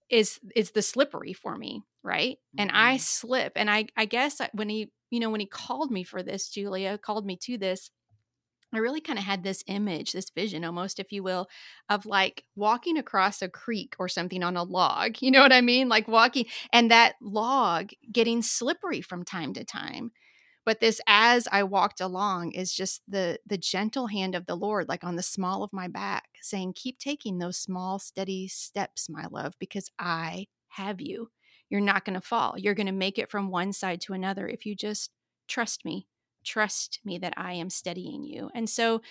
is 0.10 0.39
is 0.56 0.72
the 0.72 0.82
slippery 0.82 1.34
for 1.34 1.56
me 1.56 1.84
right 2.03 2.38
and 2.58 2.72
i 2.74 2.98
Mhm. 2.98 3.00
slip 3.00 3.53
and 3.56 3.70
i 3.70 3.86
i 3.98 4.06
guess 4.06 4.41
when 4.53 4.70
he 4.70 4.91
you 5.12 5.20
know 5.20 5.29
when 5.29 5.39
he 5.41 5.46
called 5.46 5.91
me 5.91 6.03
for 6.03 6.24
this 6.24 6.50
julia 6.50 6.98
called 6.98 7.25
me 7.25 7.38
to 7.38 7.58
this 7.58 7.91
I 8.74 8.77
really 8.77 9.01
kind 9.01 9.18
of 9.18 9.25
had 9.25 9.44
this 9.44 9.63
image, 9.68 10.12
this 10.12 10.29
vision 10.29 10.63
almost, 10.63 11.00
if 11.00 11.12
you 11.12 11.24
will, 11.24 11.48
of 11.89 12.06
like 12.06 12.46
walking 12.56 12.98
across 12.98 13.41
a 13.41 13.50
creek 13.50 13.96
or 13.98 14.08
something 14.08 14.44
on 14.44 14.58
a 14.58 14.63
log. 14.63 15.18
You 15.22 15.32
know 15.32 15.41
what 15.41 15.53
I 15.53 15.62
mean? 15.62 15.89
Like 15.89 16.08
walking 16.08 16.46
and 16.72 16.91
that 16.91 17.15
log 17.22 17.89
getting 18.12 18.41
slippery 18.44 19.01
from 19.01 19.24
time 19.25 19.53
to 19.53 19.63
time. 19.63 20.12
But 20.65 20.82
this 20.82 21.01
as 21.08 21.48
I 21.51 21.63
walked 21.63 22.00
along 22.01 22.51
is 22.51 22.74
just 22.74 23.01
the 23.08 23.39
the 23.46 23.58
gentle 23.58 24.08
hand 24.08 24.36
of 24.36 24.46
the 24.46 24.56
Lord 24.56 24.88
like 24.88 25.03
on 25.03 25.15
the 25.15 25.24
small 25.24 25.63
of 25.63 25.74
my 25.74 25.88
back 25.88 26.29
saying 26.41 26.74
keep 26.75 27.00
taking 27.00 27.39
those 27.39 27.58
small 27.58 27.98
steady 28.00 28.48
steps 28.48 29.10
my 29.10 29.25
love 29.32 29.56
because 29.60 29.89
I 30.00 30.48
have 30.70 31.01
you. 31.01 31.32
You're 31.70 31.82
not 31.82 32.06
going 32.06 32.16
to 32.16 32.22
fall. 32.26 32.56
You're 32.58 32.76
going 32.76 32.88
to 32.88 32.92
make 32.92 33.20
it 33.20 33.30
from 33.30 33.52
one 33.52 33.74
side 33.74 34.02
to 34.02 34.14
another 34.14 34.48
if 34.48 34.66
you 34.66 34.76
just 34.76 35.12
trust 35.48 35.86
me 35.86 36.08
trust 36.44 37.00
me 37.04 37.18
that 37.18 37.34
I 37.38 37.54
am 37.54 37.70
steadying 37.70 38.24
you. 38.24 38.50
And 38.54 38.70
so 38.70 39.02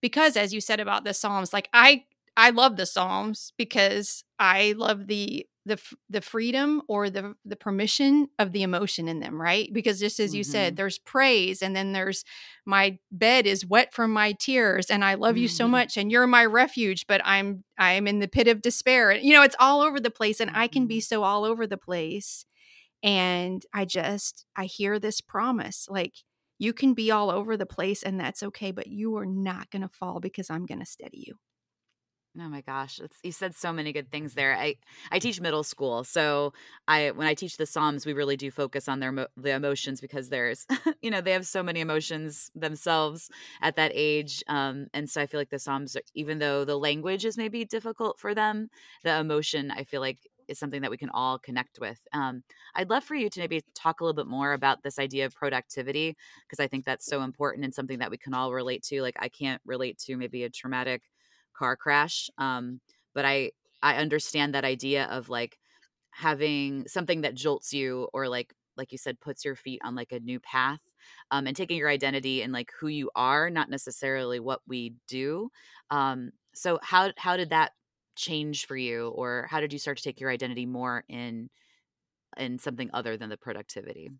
because 0.00 0.36
as 0.36 0.52
you 0.52 0.60
said 0.60 0.80
about 0.80 1.04
the 1.04 1.14
Psalms, 1.14 1.52
like 1.52 1.68
I 1.72 2.04
I 2.36 2.50
love 2.50 2.76
the 2.76 2.86
Psalms 2.86 3.52
because 3.56 4.24
I 4.38 4.74
love 4.76 5.06
the 5.06 5.46
the 5.66 5.78
the 6.08 6.20
freedom 6.22 6.82
or 6.88 7.10
the 7.10 7.34
the 7.44 7.56
permission 7.56 8.28
of 8.38 8.52
the 8.52 8.62
emotion 8.62 9.08
in 9.08 9.20
them, 9.20 9.40
right? 9.40 9.68
Because 9.72 10.00
just 10.00 10.18
as 10.20 10.34
you 10.34 10.42
said, 10.42 10.74
Mhm. 10.74 10.76
there's 10.76 10.98
praise 10.98 11.62
and 11.62 11.76
then 11.76 11.92
there's 11.92 12.24
my 12.66 12.98
bed 13.12 13.46
is 13.46 13.66
wet 13.66 13.92
from 13.92 14.12
my 14.12 14.32
tears 14.32 14.90
and 14.90 15.04
I 15.04 15.14
love 15.14 15.36
you 15.36 15.48
so 15.48 15.68
much 15.68 15.96
and 15.96 16.10
you're 16.10 16.26
my 16.26 16.44
refuge, 16.46 17.06
but 17.06 17.20
I'm 17.24 17.64
I'm 17.78 18.06
in 18.06 18.20
the 18.20 18.28
pit 18.28 18.48
of 18.48 18.62
despair. 18.62 19.10
And 19.10 19.22
you 19.24 19.32
know, 19.34 19.42
it's 19.42 19.56
all 19.60 19.80
over 19.82 20.00
the 20.00 20.10
place 20.10 20.40
and 20.40 20.50
I 20.54 20.66
can 20.68 20.86
be 20.86 20.98
Mhm. 20.98 21.02
so 21.02 21.22
all 21.24 21.44
over 21.44 21.66
the 21.66 21.76
place 21.78 22.44
and 23.02 23.62
I 23.72 23.84
just 23.84 24.46
I 24.56 24.66
hear 24.66 24.98
this 24.98 25.20
promise 25.20 25.86
like 25.90 26.14
you 26.58 26.72
can 26.74 26.94
be 26.94 27.10
all 27.10 27.30
over 27.30 27.56
the 27.56 27.66
place 27.66 28.02
and 28.02 28.20
that's 28.20 28.42
okay, 28.42 28.70
but 28.70 28.86
you 28.88 29.16
are 29.16 29.26
not 29.26 29.70
going 29.70 29.82
to 29.82 29.88
fall 29.88 30.20
because 30.20 30.50
I'm 30.50 30.66
going 30.66 30.80
to 30.80 30.86
steady 30.86 31.24
you. 31.26 31.36
Oh 32.38 32.48
my 32.48 32.60
gosh, 32.60 33.00
it's, 33.00 33.18
you 33.24 33.32
said 33.32 33.56
so 33.56 33.72
many 33.72 33.92
good 33.92 34.08
things 34.12 34.34
there. 34.34 34.56
I 34.56 34.76
I 35.10 35.18
teach 35.18 35.40
middle 35.40 35.64
school, 35.64 36.04
so 36.04 36.52
I 36.86 37.10
when 37.10 37.26
I 37.26 37.34
teach 37.34 37.56
the 37.56 37.66
Psalms, 37.66 38.06
we 38.06 38.12
really 38.12 38.36
do 38.36 38.52
focus 38.52 38.86
on 38.88 39.00
their 39.00 39.12
the 39.36 39.50
emotions 39.50 40.00
because 40.00 40.28
there's 40.28 40.64
you 41.02 41.10
know 41.10 41.20
they 41.20 41.32
have 41.32 41.44
so 41.44 41.60
many 41.60 41.80
emotions 41.80 42.52
themselves 42.54 43.30
at 43.62 43.74
that 43.74 43.90
age, 43.96 44.44
um, 44.46 44.86
and 44.94 45.10
so 45.10 45.20
I 45.20 45.26
feel 45.26 45.40
like 45.40 45.50
the 45.50 45.58
Psalms, 45.58 45.96
are, 45.96 46.02
even 46.14 46.38
though 46.38 46.64
the 46.64 46.78
language 46.78 47.24
is 47.24 47.36
maybe 47.36 47.64
difficult 47.64 48.20
for 48.20 48.32
them, 48.32 48.70
the 49.02 49.18
emotion 49.18 49.72
I 49.72 49.82
feel 49.82 50.00
like 50.00 50.18
is 50.46 50.56
something 50.58 50.82
that 50.82 50.90
we 50.90 50.96
can 50.98 51.10
all 51.10 51.36
connect 51.38 51.80
with. 51.80 52.06
Um, 52.12 52.44
I'd 52.76 52.90
love 52.90 53.02
for 53.04 53.14
you 53.16 53.28
to 53.28 53.40
maybe 53.40 53.62
talk 53.74 54.00
a 54.00 54.04
little 54.04 54.14
bit 54.24 54.28
more 54.30 54.52
about 54.52 54.82
this 54.84 54.98
idea 55.00 55.26
of 55.26 55.34
productivity 55.34 56.16
because 56.46 56.60
I 56.60 56.68
think 56.68 56.84
that's 56.84 57.06
so 57.06 57.22
important 57.22 57.64
and 57.64 57.74
something 57.74 57.98
that 57.98 58.10
we 58.10 58.18
can 58.18 58.34
all 58.34 58.52
relate 58.52 58.82
to. 58.84 59.02
Like 59.02 59.16
I 59.18 59.28
can't 59.28 59.60
relate 59.64 59.98
to 60.06 60.16
maybe 60.16 60.44
a 60.44 60.50
traumatic 60.50 61.02
car 61.60 61.76
crash 61.76 62.30
um 62.38 62.80
but 63.14 63.26
i 63.26 63.50
i 63.82 63.96
understand 63.96 64.54
that 64.54 64.64
idea 64.64 65.04
of 65.10 65.28
like 65.28 65.58
having 66.10 66.88
something 66.88 67.20
that 67.20 67.34
jolts 67.34 67.74
you 67.74 68.08
or 68.14 68.28
like 68.28 68.54
like 68.78 68.92
you 68.92 68.96
said 68.96 69.20
puts 69.20 69.44
your 69.44 69.54
feet 69.54 69.78
on 69.84 69.94
like 69.94 70.10
a 70.10 70.20
new 70.20 70.40
path 70.40 70.80
um 71.30 71.46
and 71.46 71.54
taking 71.54 71.76
your 71.76 71.90
identity 71.90 72.40
and 72.40 72.50
like 72.50 72.70
who 72.80 72.88
you 72.88 73.10
are 73.14 73.50
not 73.50 73.68
necessarily 73.68 74.40
what 74.40 74.60
we 74.66 74.94
do 75.06 75.50
um 75.90 76.30
so 76.54 76.78
how 76.82 77.12
how 77.18 77.36
did 77.36 77.50
that 77.50 77.72
change 78.16 78.66
for 78.66 78.76
you 78.76 79.08
or 79.08 79.46
how 79.50 79.60
did 79.60 79.70
you 79.70 79.78
start 79.78 79.98
to 79.98 80.02
take 80.02 80.18
your 80.18 80.30
identity 80.30 80.64
more 80.64 81.04
in 81.10 81.50
in 82.38 82.58
something 82.58 82.88
other 82.94 83.18
than 83.18 83.28
the 83.28 83.36
productivity 83.36 84.10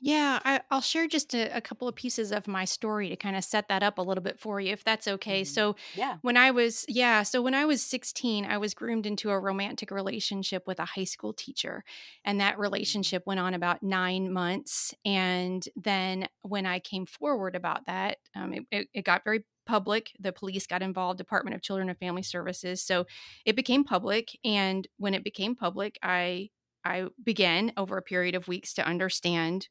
Yeah, 0.00 0.38
I, 0.44 0.60
I'll 0.70 0.80
share 0.80 1.08
just 1.08 1.34
a, 1.34 1.56
a 1.56 1.60
couple 1.60 1.88
of 1.88 1.94
pieces 1.96 2.30
of 2.30 2.46
my 2.46 2.64
story 2.64 3.08
to 3.08 3.16
kind 3.16 3.36
of 3.36 3.42
set 3.42 3.68
that 3.68 3.82
up 3.82 3.98
a 3.98 4.02
little 4.02 4.22
bit 4.22 4.38
for 4.38 4.60
you, 4.60 4.72
if 4.72 4.84
that's 4.84 5.08
okay. 5.08 5.42
Mhm. 5.42 5.44
So, 5.44 5.74
yeah 5.94 6.20
when 6.20 6.36
I 6.36 6.52
was, 6.52 6.84
yeah, 6.88 7.22
so 7.24 7.42
when 7.42 7.54
I 7.54 7.64
was 7.64 7.82
16, 7.82 8.44
I 8.44 8.58
was 8.58 8.74
groomed 8.74 9.06
into 9.06 9.30
a 9.30 9.38
romantic 9.40 9.90
relationship 9.90 10.66
with 10.66 10.78
a 10.78 10.84
high 10.84 11.04
school 11.04 11.32
teacher. 11.32 11.82
And 12.24 12.40
that 12.40 12.58
relationship 12.58 13.24
went 13.26 13.40
on 13.40 13.54
about 13.54 13.82
nine 13.82 14.32
months. 14.32 14.94
And 15.04 15.66
then 15.74 16.28
when 16.42 16.64
I 16.66 16.78
came 16.78 17.04
forward 17.06 17.56
about 17.56 17.86
that, 17.86 18.18
um, 18.36 18.52
it, 18.54 18.62
it, 18.70 18.88
it 18.94 19.04
got 19.04 19.24
very 19.24 19.44
public. 19.66 20.12
The 20.18 20.32
police 20.32 20.66
got 20.66 20.82
involved, 20.82 21.18
Department 21.18 21.54
of 21.56 21.62
Children 21.62 21.88
and 21.88 21.98
Family 21.98 22.22
Services. 22.22 22.82
So 22.82 23.06
it 23.44 23.56
became 23.56 23.82
public. 23.84 24.38
And 24.44 24.86
when 24.96 25.14
it 25.14 25.24
became 25.24 25.56
public, 25.56 25.98
I 26.02 26.50
I 26.84 27.08
began 27.22 27.72
over 27.76 27.96
a 27.98 28.02
period 28.02 28.34
of 28.36 28.46
weeks 28.48 28.72
to 28.74 28.86
understand 28.86 29.68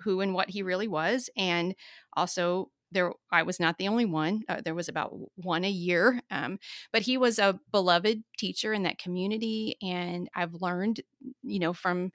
who 0.00 0.20
and 0.20 0.34
what 0.34 0.50
he 0.50 0.62
really 0.62 0.88
was 0.88 1.30
and 1.36 1.74
also 2.16 2.70
there 2.90 3.12
i 3.30 3.42
was 3.42 3.60
not 3.60 3.78
the 3.78 3.88
only 3.88 4.04
one 4.04 4.42
uh, 4.48 4.60
there 4.64 4.74
was 4.74 4.88
about 4.88 5.14
one 5.36 5.64
a 5.64 5.70
year 5.70 6.20
um, 6.30 6.58
but 6.92 7.02
he 7.02 7.16
was 7.16 7.38
a 7.38 7.58
beloved 7.70 8.22
teacher 8.38 8.72
in 8.72 8.82
that 8.82 8.98
community 8.98 9.76
and 9.82 10.28
i've 10.34 10.54
learned 10.54 11.00
you 11.42 11.58
know 11.58 11.72
from 11.72 12.10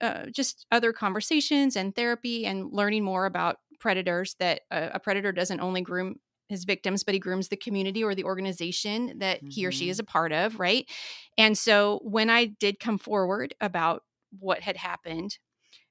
uh, 0.00 0.26
just 0.26 0.66
other 0.70 0.92
conversations 0.92 1.76
and 1.76 1.94
therapy 1.94 2.46
and 2.46 2.72
learning 2.72 3.04
more 3.04 3.26
about 3.26 3.56
predators 3.80 4.34
that 4.38 4.62
a, 4.70 4.90
a 4.94 5.00
predator 5.00 5.32
doesn't 5.32 5.60
only 5.60 5.80
groom 5.80 6.16
his 6.48 6.64
victims 6.64 7.04
but 7.04 7.14
he 7.14 7.20
grooms 7.20 7.48
the 7.48 7.56
community 7.56 8.04
or 8.04 8.14
the 8.14 8.24
organization 8.24 9.18
that 9.18 9.40
he 9.48 9.64
or 9.64 9.72
she 9.72 9.88
is 9.88 9.98
a 9.98 10.04
part 10.04 10.32
of 10.32 10.60
right? 10.60 10.90
And 11.38 11.56
so 11.56 12.00
when 12.02 12.28
i 12.28 12.46
did 12.46 12.78
come 12.78 12.98
forward 12.98 13.54
about 13.60 14.02
what 14.40 14.60
had 14.60 14.76
happened 14.76 15.38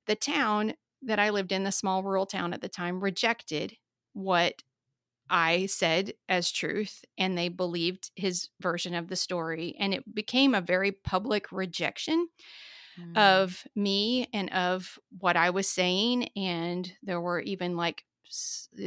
the 0.06 0.16
town 0.16 0.74
that 1.06 1.20
I 1.20 1.30
lived 1.32 1.52
in, 1.52 1.64
the 1.64 1.72
small 1.72 2.04
rural 2.04 2.26
town 2.26 2.54
at 2.54 2.62
the 2.62 2.70
time, 2.70 3.00
rejected 3.02 3.78
what 4.14 4.64
I 5.30 5.68
said 5.68 6.14
as 6.30 6.52
truth 6.52 7.06
and 7.18 7.38
they 7.38 7.50
believed 7.50 8.12
his 8.16 8.50
version 8.62 8.96
of 8.96 9.08
the 9.10 9.16
story. 9.16 9.76
And 9.80 9.94
it 9.94 10.16
became 10.16 10.56
a 10.56 10.62
very 10.62 10.92
public 10.92 11.52
rejection 11.52 12.30
Mm. 12.98 13.16
of 13.16 13.66
me 13.76 14.28
and 14.34 14.52
of 14.52 14.98
what 15.20 15.38
I 15.38 15.50
was 15.52 15.70
saying. 15.70 16.30
And 16.36 16.92
there 17.04 17.22
were 17.22 17.40
even 17.42 17.76
like 17.78 18.06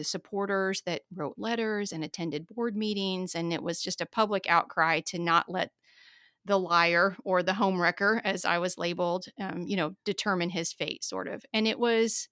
supporters 0.03 0.83
that 0.83 1.03
wrote 1.15 1.39
letters 1.39 1.93
and 1.93 2.03
attended 2.03 2.47
board 2.47 2.77
meetings. 2.77 3.35
And 3.35 3.53
it 3.53 3.63
was 3.63 3.81
just 3.81 4.01
a 4.01 4.07
public 4.07 4.49
outcry 4.49 5.01
to 5.03 5.19
not 5.19 5.49
let 5.49 5.71
the 6.47 6.59
liar 6.61 7.17
or 7.25 7.43
the 7.43 7.53
homewrecker, 7.53 8.21
as 8.25 8.45
I 8.47 8.59
was 8.59 8.79
labeled, 8.79 9.27
um, 9.41 9.63
you 9.69 9.77
know, 9.77 9.97
determine 10.05 10.51
his 10.51 10.73
fate, 10.73 11.05
sort 11.05 11.29
of. 11.29 11.45
And 11.53 11.69
it 11.69 11.79
was, 11.81 12.29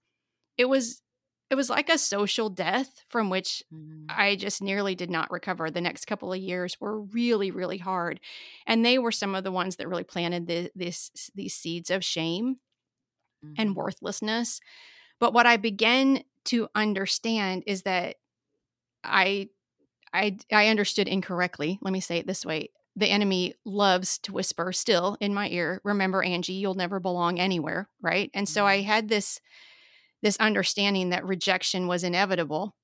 it 0.58 0.66
was, 0.66 1.02
it 1.50 1.54
was 1.56 1.70
like 1.70 1.88
a 1.88 1.98
social 1.98 2.50
death 2.50 3.04
from 3.08 3.30
which 3.30 3.62
Mhm. 3.70 4.14
I 4.14 4.36
just 4.36 4.62
nearly 4.62 4.94
did 4.94 5.10
not 5.10 5.30
recover. 5.30 5.70
The 5.70 5.80
next 5.80 6.06
couple 6.06 6.32
of 6.32 6.38
years 6.40 6.80
were 6.80 7.00
really, 7.02 7.50
really 7.50 7.78
hard, 7.78 8.20
and 8.66 8.84
they 8.84 8.98
were 8.98 9.12
some 9.12 9.34
of 9.34 9.44
the 9.44 9.52
ones 9.52 9.76
that 9.76 9.88
really 9.88 10.04
planted 10.04 10.46
the, 10.46 10.70
this 10.74 11.10
these 11.34 11.54
seeds 11.54 11.90
of 11.90 12.04
shame 12.04 12.58
and 13.56 13.76
Mhm. 13.76 13.76
worthlessness. 13.76 14.60
But 15.20 15.34
what 15.34 15.46
I 15.46 15.58
began 15.58 16.24
to 16.46 16.68
understand 16.74 17.64
is 17.66 17.82
that 17.82 18.16
I 19.04 19.50
I 20.14 20.38
I 20.52 20.68
understood 20.68 21.08
incorrectly. 21.08 21.78
Let 21.82 21.92
me 21.92 22.00
say 22.00 22.18
it 22.18 22.26
this 22.28 22.46
way. 22.46 22.70
The 22.96 23.08
enemy 23.10 23.54
loves 23.64 24.18
to 24.20 24.32
whisper 24.32 24.72
still 24.72 25.16
in 25.20 25.34
my 25.34 25.48
ear, 25.50 25.80
remember 25.84 26.22
Angie, 26.22 26.54
you'll 26.54 26.74
never 26.74 27.00
belong 27.00 27.40
anywhere, 27.40 27.88
right? 28.00 28.30
And 28.34 28.48
so 28.48 28.66
I 28.66 28.78
Mhm. 28.78 28.84
had 28.84 29.08
this 29.08 29.40
this 30.22 30.36
understanding 30.38 31.10
that 31.10 31.24
rejection 31.26 31.86
was 31.86 32.04
inevitable 32.04 32.74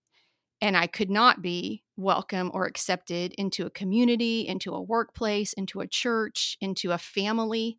and 0.61 0.77
I 0.77 0.87
could 0.87 1.11
not 1.11 1.43
be 1.43 1.83
welcome 1.97 2.51
or 2.55 2.67
accepted 2.67 3.35
into 3.39 3.67
a 3.67 3.71
community, 3.71 4.47
into 4.47 4.75
a 4.75 4.83
workplace, 4.83 5.53
into 5.55 5.81
a 5.81 5.87
church, 5.89 6.57
into 6.61 6.93
a 6.93 6.99
family 6.99 7.79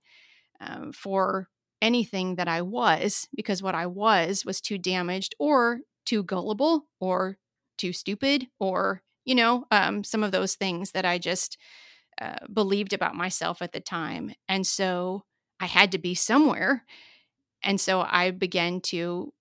um, 0.59 0.91
for 0.93 1.49
anything 1.81 2.35
that 2.35 2.47
I 2.47 2.61
was, 2.61 3.27
because 3.35 3.63
what 3.63 3.75
I 3.75 3.87
was 3.87 4.45
was 4.45 4.61
too 4.61 4.77
damaged 4.77 5.35
or 5.39 5.81
too 6.05 6.23
gullible 6.23 6.87
or 6.99 7.37
too 7.77 7.93
stupid 7.93 8.47
or, 8.59 9.03
you 9.25 9.35
know, 9.35 9.65
um, 9.71 10.03
some 10.03 10.23
of 10.23 10.31
those 10.31 10.55
things 10.55 10.91
that 10.91 11.05
I 11.05 11.17
just 11.17 11.57
uh, 12.21 12.45
believed 12.53 12.93
about 12.93 13.15
myself 13.15 13.61
at 13.63 13.73
the 13.73 13.81
time. 13.81 14.33
And 14.49 14.67
so 14.67 15.23
I 15.61 15.67
had 15.67 15.91
to 15.93 15.99
be 15.99 16.15
somewhere. 16.15 16.85
And 17.63 17.79
so 17.79 18.01
I 18.01 18.31
began 18.31 18.81
to 18.81 19.33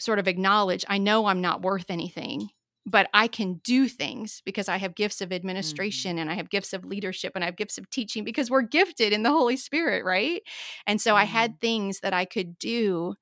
sort 0.00 0.18
of 0.18 0.28
acknowledge 0.28 0.84
I 0.88 0.98
know 0.98 1.26
I'm 1.26 1.40
not 1.40 1.62
worth 1.62 1.90
anything, 1.90 2.50
but 2.86 3.08
I 3.14 3.28
can 3.28 3.54
do 3.64 3.88
things 3.88 4.42
because 4.44 4.68
I 4.68 4.78
have 4.78 4.94
gifts 4.94 5.20
of 5.20 5.32
Mhm. 5.58 5.86
administration 5.86 6.18
and 6.18 6.30
I 6.30 6.34
have 6.34 6.50
gifts 6.50 6.72
of 6.72 6.84
leadership 6.84 7.32
and 7.34 7.44
I 7.44 7.46
have 7.46 7.56
gifts 7.56 7.78
of 7.78 7.90
teaching 7.90 8.24
because 8.24 8.50
we're 8.50 8.62
gifted 8.62 9.12
in 9.12 9.22
the 9.22 9.30
Holy 9.32 9.56
Spirit, 9.56 10.04
right? 10.04 10.42
And 10.86 11.00
so 11.00 11.16
I 11.16 11.24
Mhm. 11.24 11.26
had 11.26 11.60
things 11.60 12.00
that 12.00 12.14
I 12.14 12.24
could 12.24 12.58
do 12.58 13.14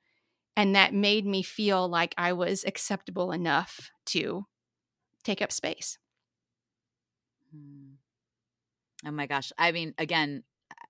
and 0.56 0.74
that 0.76 0.94
made 0.94 1.26
me 1.26 1.42
feel 1.42 1.88
like 1.88 2.14
I 2.18 2.32
was 2.32 2.64
acceptable 2.64 3.32
enough 3.32 3.90
to 4.06 4.46
take 5.24 5.42
up 5.42 5.52
space. 5.52 5.98
Mm. 7.54 7.83
Oh 9.06 9.10
my 9.10 9.26
gosh. 9.26 9.52
I 9.58 9.72
mean, 9.72 9.94
again, 9.98 10.42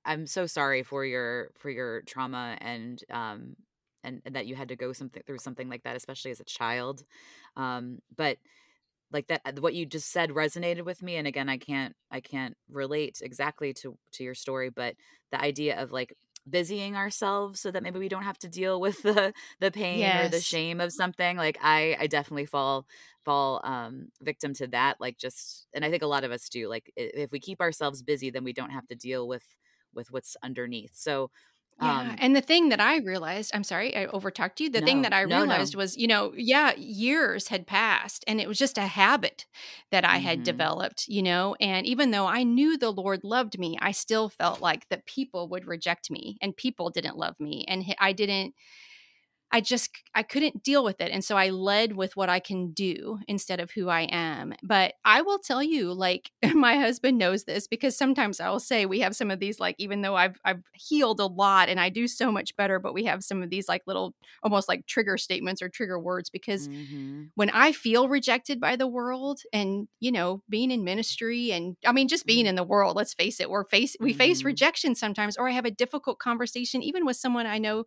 I'm 0.04 0.26
so 0.26 0.46
sorry 0.46 0.82
for 0.82 1.04
your 1.04 1.50
for 1.58 1.70
your 1.70 2.02
trauma 2.02 2.56
and 2.60 3.02
um 3.10 3.56
and, 4.04 4.20
and 4.26 4.36
that 4.36 4.46
you 4.46 4.54
had 4.54 4.68
to 4.68 4.76
go 4.76 4.92
something 4.92 5.22
through 5.26 5.38
something 5.38 5.68
like 5.68 5.82
that, 5.84 5.96
especially 5.96 6.30
as 6.30 6.40
a 6.40 6.44
child. 6.44 7.04
Um, 7.56 8.00
but 8.16 8.38
like 9.12 9.28
that 9.28 9.42
what 9.60 9.74
you 9.74 9.86
just 9.86 10.10
said 10.12 10.30
resonated 10.30 10.84
with 10.84 11.02
me 11.02 11.16
and 11.16 11.28
again 11.28 11.48
i 11.48 11.58
can't 11.58 11.94
i 12.10 12.20
can't 12.20 12.56
relate 12.70 13.20
exactly 13.22 13.72
to 13.72 13.96
to 14.12 14.24
your 14.24 14.34
story 14.34 14.70
but 14.70 14.96
the 15.32 15.40
idea 15.40 15.80
of 15.82 15.92
like 15.92 16.14
busying 16.48 16.94
ourselves 16.96 17.60
so 17.60 17.70
that 17.70 17.82
maybe 17.82 17.98
we 17.98 18.08
don't 18.08 18.22
have 18.22 18.38
to 18.38 18.48
deal 18.48 18.80
with 18.80 19.02
the 19.02 19.32
the 19.60 19.70
pain 19.70 20.00
yes. 20.00 20.26
or 20.26 20.28
the 20.28 20.40
shame 20.40 20.80
of 20.80 20.92
something 20.92 21.36
like 21.36 21.58
i 21.62 21.96
i 21.98 22.06
definitely 22.06 22.44
fall 22.44 22.86
fall 23.24 23.60
um 23.64 24.08
victim 24.20 24.52
to 24.52 24.66
that 24.66 25.00
like 25.00 25.16
just 25.16 25.66
and 25.72 25.84
i 25.84 25.90
think 25.90 26.02
a 26.02 26.06
lot 26.06 26.24
of 26.24 26.30
us 26.30 26.48
do 26.50 26.68
like 26.68 26.92
if 26.96 27.32
we 27.32 27.40
keep 27.40 27.60
ourselves 27.60 28.02
busy 28.02 28.30
then 28.30 28.44
we 28.44 28.52
don't 28.52 28.70
have 28.70 28.86
to 28.86 28.94
deal 28.94 29.26
with 29.26 29.46
with 29.94 30.10
what's 30.10 30.36
underneath 30.42 30.92
so 30.94 31.30
yeah. 31.80 32.00
Um, 32.00 32.16
and 32.18 32.36
the 32.36 32.40
thing 32.40 32.68
that 32.68 32.80
I 32.80 32.98
realized, 32.98 33.50
I'm 33.52 33.64
sorry, 33.64 33.96
I 33.96 34.06
overtalked 34.06 34.60
you. 34.60 34.70
The 34.70 34.80
no, 34.80 34.86
thing 34.86 35.02
that 35.02 35.12
I 35.12 35.22
realized 35.22 35.74
no, 35.74 35.78
no. 35.78 35.82
was, 35.82 35.96
you 35.96 36.06
know, 36.06 36.32
yeah, 36.36 36.72
years 36.76 37.48
had 37.48 37.66
passed 37.66 38.24
and 38.26 38.40
it 38.40 38.48
was 38.48 38.58
just 38.58 38.78
a 38.78 38.82
habit 38.82 39.46
that 39.90 40.04
I 40.04 40.16
mm-hmm. 40.16 40.26
had 40.26 40.42
developed, 40.44 41.08
you 41.08 41.22
know. 41.22 41.56
And 41.60 41.86
even 41.86 42.10
though 42.10 42.26
I 42.26 42.44
knew 42.44 42.78
the 42.78 42.92
Lord 42.92 43.24
loved 43.24 43.58
me, 43.58 43.76
I 43.80 43.90
still 43.90 44.28
felt 44.28 44.60
like 44.60 44.88
that 44.88 45.06
people 45.06 45.48
would 45.48 45.66
reject 45.66 46.10
me 46.10 46.38
and 46.40 46.56
people 46.56 46.90
didn't 46.90 47.18
love 47.18 47.38
me. 47.40 47.64
And 47.66 47.84
I 47.98 48.12
didn't, 48.12 48.54
I 49.54 49.60
just 49.60 49.90
I 50.16 50.24
couldn't 50.24 50.64
deal 50.64 50.82
with 50.82 51.00
it 51.00 51.12
and 51.12 51.24
so 51.24 51.36
I 51.36 51.50
led 51.50 51.94
with 51.94 52.16
what 52.16 52.28
I 52.28 52.40
can 52.40 52.72
do 52.72 53.20
instead 53.28 53.60
of 53.60 53.70
who 53.70 53.88
I 53.88 54.00
am. 54.10 54.52
But 54.64 54.94
I 55.04 55.22
will 55.22 55.38
tell 55.38 55.62
you 55.62 55.92
like 55.92 56.32
my 56.54 56.76
husband 56.76 57.18
knows 57.18 57.44
this 57.44 57.68
because 57.68 57.96
sometimes 57.96 58.40
I'll 58.40 58.58
say 58.58 58.84
we 58.84 58.98
have 58.98 59.14
some 59.14 59.30
of 59.30 59.38
these 59.38 59.60
like 59.60 59.76
even 59.78 60.02
though 60.02 60.16
I've 60.16 60.40
I've 60.44 60.64
healed 60.72 61.20
a 61.20 61.26
lot 61.26 61.68
and 61.68 61.78
I 61.78 61.88
do 61.88 62.08
so 62.08 62.32
much 62.32 62.56
better 62.56 62.80
but 62.80 62.94
we 62.94 63.04
have 63.04 63.22
some 63.22 63.44
of 63.44 63.50
these 63.50 63.68
like 63.68 63.82
little 63.86 64.16
almost 64.42 64.68
like 64.68 64.86
trigger 64.86 65.16
statements 65.16 65.62
or 65.62 65.68
trigger 65.68 66.00
words 66.00 66.30
because 66.30 66.66
mm-hmm. 66.66 67.26
when 67.36 67.50
I 67.50 67.70
feel 67.70 68.08
rejected 68.08 68.58
by 68.60 68.74
the 68.74 68.88
world 68.88 69.38
and 69.52 69.86
you 70.00 70.10
know 70.10 70.42
being 70.48 70.72
in 70.72 70.82
ministry 70.82 71.52
and 71.52 71.76
I 71.86 71.92
mean 71.92 72.08
just 72.08 72.26
being 72.26 72.46
mm-hmm. 72.46 72.48
in 72.48 72.54
the 72.56 72.64
world 72.64 72.96
let's 72.96 73.14
face 73.14 73.38
it 73.38 73.48
we're 73.48 73.62
face 73.62 73.94
we 74.00 74.10
mm-hmm. 74.10 74.18
face 74.18 74.42
rejection 74.42 74.96
sometimes 74.96 75.36
or 75.36 75.48
I 75.48 75.52
have 75.52 75.64
a 75.64 75.70
difficult 75.70 76.18
conversation 76.18 76.82
even 76.82 77.06
with 77.06 77.16
someone 77.16 77.46
I 77.46 77.58
know 77.58 77.84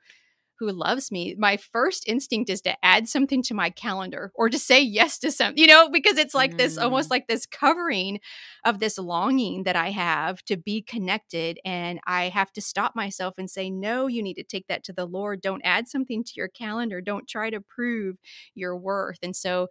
who 0.59 0.71
loves 0.71 1.11
me, 1.11 1.35
my 1.37 1.57
first 1.57 2.07
instinct 2.07 2.49
is 2.49 2.61
to 2.61 2.75
add 2.83 3.07
something 3.07 3.41
to 3.43 3.53
my 3.53 3.69
calendar 3.69 4.31
or 4.35 4.49
to 4.49 4.57
say 4.59 4.81
yes 4.81 5.19
to 5.19 5.31
something, 5.31 5.57
you 5.57 5.67
know, 5.67 5.89
because 5.89 6.17
it's 6.17 6.33
like 6.33 6.53
mm. 6.53 6.57
this 6.57 6.77
almost 6.77 7.09
like 7.09 7.27
this 7.27 7.45
covering 7.45 8.19
of 8.65 8.79
this 8.79 8.97
longing 8.97 9.63
that 9.63 9.75
I 9.75 9.91
have 9.91 10.41
to 10.43 10.57
be 10.57 10.81
connected. 10.81 11.59
And 11.63 11.99
I 12.05 12.29
have 12.29 12.51
to 12.53 12.61
stop 12.61 12.95
myself 12.95 13.35
and 13.37 13.49
say, 13.49 13.69
no, 13.69 14.07
you 14.07 14.23
need 14.23 14.35
to 14.35 14.43
take 14.43 14.67
that 14.67 14.83
to 14.85 14.93
the 14.93 15.05
Lord. 15.05 15.41
Don't 15.41 15.61
add 15.63 15.87
something 15.87 16.23
to 16.23 16.33
your 16.35 16.47
calendar. 16.47 17.01
Don't 17.01 17.27
try 17.27 17.49
to 17.49 17.61
prove 17.61 18.17
your 18.55 18.77
worth. 18.77 19.19
And 19.21 19.35
so 19.35 19.67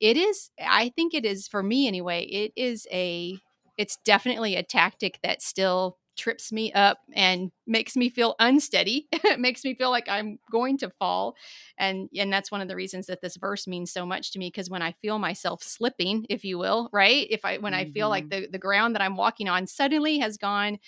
it 0.00 0.16
is, 0.16 0.50
I 0.60 0.90
think 0.96 1.14
it 1.14 1.24
is 1.24 1.48
for 1.48 1.62
me 1.62 1.86
anyway, 1.86 2.24
it 2.24 2.52
is 2.56 2.86
a, 2.92 3.38
it's 3.78 3.98
definitely 4.04 4.56
a 4.56 4.62
tactic 4.62 5.18
that 5.22 5.42
still 5.42 5.98
trips 6.16 6.52
me 6.52 6.72
up 6.72 6.98
and 7.14 7.50
makes 7.66 7.96
me 7.96 8.08
feel 8.08 8.34
unsteady 8.38 9.08
it 9.12 9.40
makes 9.40 9.64
me 9.64 9.74
feel 9.74 9.90
like 9.90 10.08
i'm 10.08 10.38
going 10.50 10.78
to 10.78 10.90
fall 10.98 11.34
and 11.78 12.08
and 12.16 12.32
that's 12.32 12.50
one 12.50 12.60
of 12.60 12.68
the 12.68 12.76
reasons 12.76 13.06
that 13.06 13.20
this 13.20 13.36
verse 13.36 13.66
means 13.66 13.92
so 13.92 14.06
much 14.06 14.32
to 14.32 14.38
me 14.38 14.48
because 14.48 14.70
when 14.70 14.82
i 14.82 14.92
feel 15.02 15.18
myself 15.18 15.62
slipping 15.62 16.26
if 16.28 16.44
you 16.44 16.58
will 16.58 16.88
right 16.92 17.26
if 17.30 17.44
i 17.44 17.58
when 17.58 17.72
mm-hmm. 17.72 17.88
i 17.88 17.92
feel 17.92 18.08
like 18.08 18.28
mm-hmm. 18.28 18.42
the 18.42 18.48
the 18.52 18.58
ground 18.58 18.94
that 18.94 19.02
i'm 19.02 19.16
walking 19.16 19.48
on 19.48 19.66
suddenly 19.66 20.18
has 20.18 20.36
gone 20.36 20.78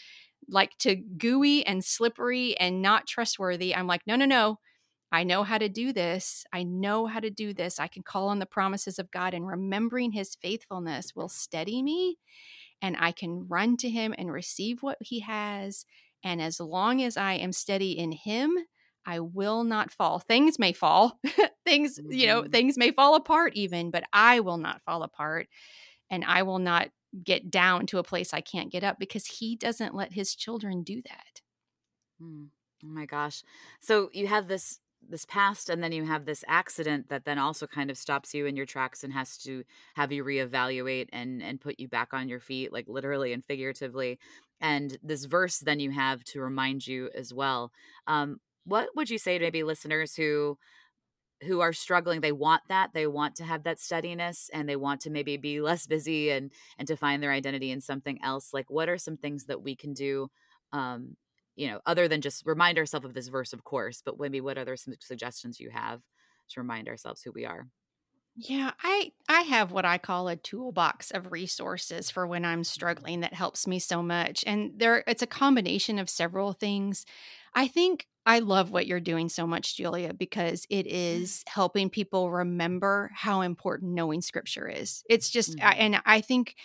like 0.48 0.76
to 0.78 0.94
gooey 0.94 1.66
and 1.66 1.84
slippery 1.84 2.56
and 2.58 2.82
not 2.82 3.06
trustworthy 3.06 3.74
i'm 3.74 3.86
like 3.86 4.02
no 4.06 4.16
no 4.16 4.24
no 4.26 4.58
I 5.12 5.22
know 5.22 5.44
how 5.44 5.58
to 5.58 5.68
do 5.68 5.92
this. 5.92 6.44
I 6.52 6.64
know 6.64 7.06
how 7.06 7.20
to 7.20 7.30
do 7.30 7.54
this. 7.54 7.78
I 7.78 7.86
can 7.86 8.02
call 8.02 8.28
on 8.28 8.40
the 8.40 8.44
promises 8.44 8.98
of 8.98 9.10
God, 9.10 9.34
and 9.34 9.46
remembering 9.46 10.12
his 10.12 10.34
faithfulness 10.34 11.14
will 11.14 11.28
steady 11.28 11.80
me 11.82 12.18
and 12.82 12.96
I 12.98 13.12
can 13.12 13.46
run 13.48 13.76
to 13.78 13.88
him 13.88 14.14
and 14.16 14.30
receive 14.30 14.82
what 14.82 14.98
he 15.00 15.20
has. 15.20 15.86
And 16.22 16.40
as 16.40 16.60
long 16.60 17.02
as 17.02 17.16
I 17.16 17.34
am 17.34 17.52
steady 17.52 17.98
in 17.98 18.12
him, 18.12 18.56
I 19.04 19.20
will 19.20 19.64
not 19.64 19.92
fall. 19.92 20.18
Things 20.18 20.58
may 20.58 20.72
fall. 20.72 21.18
things, 21.64 21.98
you 22.08 22.26
know, 22.26 22.42
mm-hmm. 22.42 22.50
things 22.50 22.76
may 22.76 22.90
fall 22.90 23.14
apart 23.14 23.52
even, 23.54 23.90
but 23.90 24.04
I 24.12 24.40
will 24.40 24.58
not 24.58 24.82
fall 24.82 25.02
apart. 25.02 25.48
And 26.10 26.24
I 26.24 26.42
will 26.42 26.58
not 26.58 26.90
get 27.22 27.50
down 27.50 27.86
to 27.86 27.98
a 27.98 28.04
place 28.04 28.34
I 28.34 28.40
can't 28.40 28.70
get 28.70 28.84
up 28.84 28.98
because 28.98 29.26
he 29.26 29.56
doesn't 29.56 29.94
let 29.94 30.12
his 30.12 30.34
children 30.34 30.82
do 30.82 31.02
that. 31.02 31.40
Mm. 32.20 32.48
Oh 32.84 32.88
my 32.88 33.06
gosh. 33.06 33.42
So 33.80 34.10
you 34.12 34.26
have 34.26 34.48
this 34.48 34.80
this 35.10 35.24
past 35.26 35.68
and 35.70 35.82
then 35.82 35.92
you 35.92 36.04
have 36.04 36.24
this 36.24 36.44
accident 36.48 37.08
that 37.08 37.24
then 37.24 37.38
also 37.38 37.66
kind 37.66 37.90
of 37.90 37.98
stops 37.98 38.34
you 38.34 38.46
in 38.46 38.56
your 38.56 38.66
tracks 38.66 39.04
and 39.04 39.12
has 39.12 39.36
to 39.38 39.64
have 39.94 40.12
you 40.12 40.24
reevaluate 40.24 41.08
and 41.12 41.42
and 41.42 41.60
put 41.60 41.78
you 41.78 41.88
back 41.88 42.12
on 42.12 42.28
your 42.28 42.40
feet 42.40 42.72
like 42.72 42.86
literally 42.88 43.32
and 43.32 43.44
figuratively. 43.44 44.18
And 44.60 44.98
this 45.02 45.24
verse 45.26 45.58
then 45.58 45.80
you 45.80 45.90
have 45.90 46.24
to 46.24 46.40
remind 46.40 46.86
you 46.86 47.10
as 47.14 47.32
well. 47.32 47.72
Um 48.06 48.40
what 48.64 48.88
would 48.96 49.10
you 49.10 49.18
say 49.18 49.38
to 49.38 49.44
maybe 49.44 49.62
listeners 49.62 50.14
who 50.16 50.58
who 51.42 51.60
are 51.60 51.72
struggling? 51.72 52.20
They 52.20 52.32
want 52.32 52.62
that 52.68 52.90
they 52.94 53.06
want 53.06 53.36
to 53.36 53.44
have 53.44 53.64
that 53.64 53.78
steadiness 53.80 54.50
and 54.52 54.68
they 54.68 54.76
want 54.76 55.00
to 55.02 55.10
maybe 55.10 55.36
be 55.36 55.60
less 55.60 55.86
busy 55.86 56.30
and 56.30 56.50
and 56.78 56.88
to 56.88 56.96
find 56.96 57.22
their 57.22 57.32
identity 57.32 57.70
in 57.70 57.80
something 57.80 58.18
else. 58.22 58.50
Like 58.52 58.70
what 58.70 58.88
are 58.88 58.98
some 58.98 59.16
things 59.16 59.46
that 59.46 59.62
we 59.62 59.76
can 59.76 59.92
do 59.92 60.28
um 60.72 61.16
you 61.56 61.68
know, 61.68 61.80
other 61.86 62.06
than 62.06 62.20
just 62.20 62.46
remind 62.46 62.78
ourselves 62.78 63.06
of 63.06 63.14
this 63.14 63.28
verse, 63.28 63.52
of 63.52 63.64
course, 63.64 64.02
but 64.04 64.20
maybe 64.20 64.40
what 64.40 64.58
other 64.58 64.76
suggestions 64.76 65.58
you 65.58 65.70
have 65.70 66.00
to 66.50 66.60
remind 66.60 66.88
ourselves 66.88 67.22
who 67.22 67.32
we 67.32 67.44
are? 67.44 67.66
Yeah, 68.38 68.72
I 68.82 69.12
I 69.30 69.42
have 69.42 69.72
what 69.72 69.86
I 69.86 69.96
call 69.96 70.28
a 70.28 70.36
toolbox 70.36 71.10
of 71.10 71.32
resources 71.32 72.10
for 72.10 72.26
when 72.26 72.44
I'm 72.44 72.58
mm-hmm. 72.58 72.64
struggling 72.64 73.20
that 73.20 73.32
helps 73.32 73.66
me 73.66 73.78
so 73.78 74.02
much. 74.02 74.44
And 74.46 74.72
there 74.76 75.02
it's 75.06 75.22
a 75.22 75.26
combination 75.26 75.98
of 75.98 76.10
several 76.10 76.52
things. 76.52 77.06
I 77.54 77.66
think 77.66 78.06
I 78.26 78.40
love 78.40 78.70
what 78.70 78.86
you're 78.86 79.00
doing 79.00 79.30
so 79.30 79.46
much, 79.46 79.76
Julia, 79.76 80.12
because 80.12 80.66
it 80.68 80.86
mm. 80.86 81.42
helping 81.48 81.88
people 81.88 82.30
remember 82.30 83.10
how 83.14 83.40
important 83.40 83.94
knowing 83.94 84.20
scripture 84.20 84.68
is. 84.68 85.02
It's 85.08 85.30
just 85.30 85.56
mm-hmm. 85.56 85.66
I, 85.66 85.72
and 85.72 86.02
I 86.04 86.20
think 86.20 86.56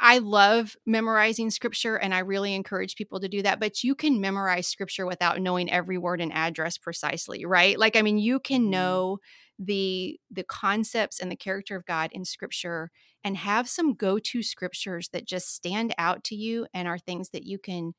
I 0.00 0.18
love 0.18 0.76
memorizing 0.86 1.50
scripture 1.50 1.96
and 1.96 2.14
I 2.14 2.20
really 2.20 2.54
encourage 2.54 2.96
people 2.96 3.20
to 3.20 3.28
do 3.28 3.42
that. 3.42 3.60
But 3.60 3.84
you 3.84 3.94
can 3.94 4.20
memorize 4.20 4.66
scripture 4.66 5.06
without 5.06 5.40
knowing 5.40 5.70
every 5.70 5.98
word 5.98 6.20
and 6.20 6.32
address 6.32 6.78
precisely, 6.78 7.44
right? 7.44 7.78
Like, 7.78 7.96
I 7.96 8.02
mean, 8.02 8.18
you 8.18 8.40
can 8.40 8.62
mm-hmm. 8.62 8.70
know 8.70 9.18
the 9.58 10.20
the 10.30 10.44
concepts 10.44 11.20
and 11.20 11.30
the 11.30 11.36
character 11.36 11.76
of 11.76 11.86
God 11.86 12.10
in 12.12 12.24
scripture 12.24 12.90
and 13.24 13.36
have 13.36 13.68
some 13.68 13.94
go-to 13.94 14.42
scriptures 14.42 15.08
that 15.08 15.26
just 15.26 15.54
stand 15.54 15.94
out 15.98 16.24
to 16.24 16.36
you 16.36 16.66
and 16.74 16.86
are 16.86 16.98
things 16.98 17.30
that 17.30 17.44
you 17.44 17.58
can 17.58 17.94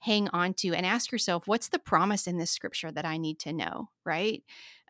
hang 0.00 0.28
on 0.28 0.54
to 0.54 0.74
and 0.74 0.86
ask 0.86 1.12
yourself 1.12 1.46
what's 1.46 1.68
the 1.68 1.78
promise 1.78 2.26
in 2.26 2.38
this 2.38 2.50
scripture 2.50 2.90
that 2.90 3.04
I 3.04 3.18
need 3.18 3.38
to 3.40 3.52
know, 3.52 3.90
right? 4.04 4.42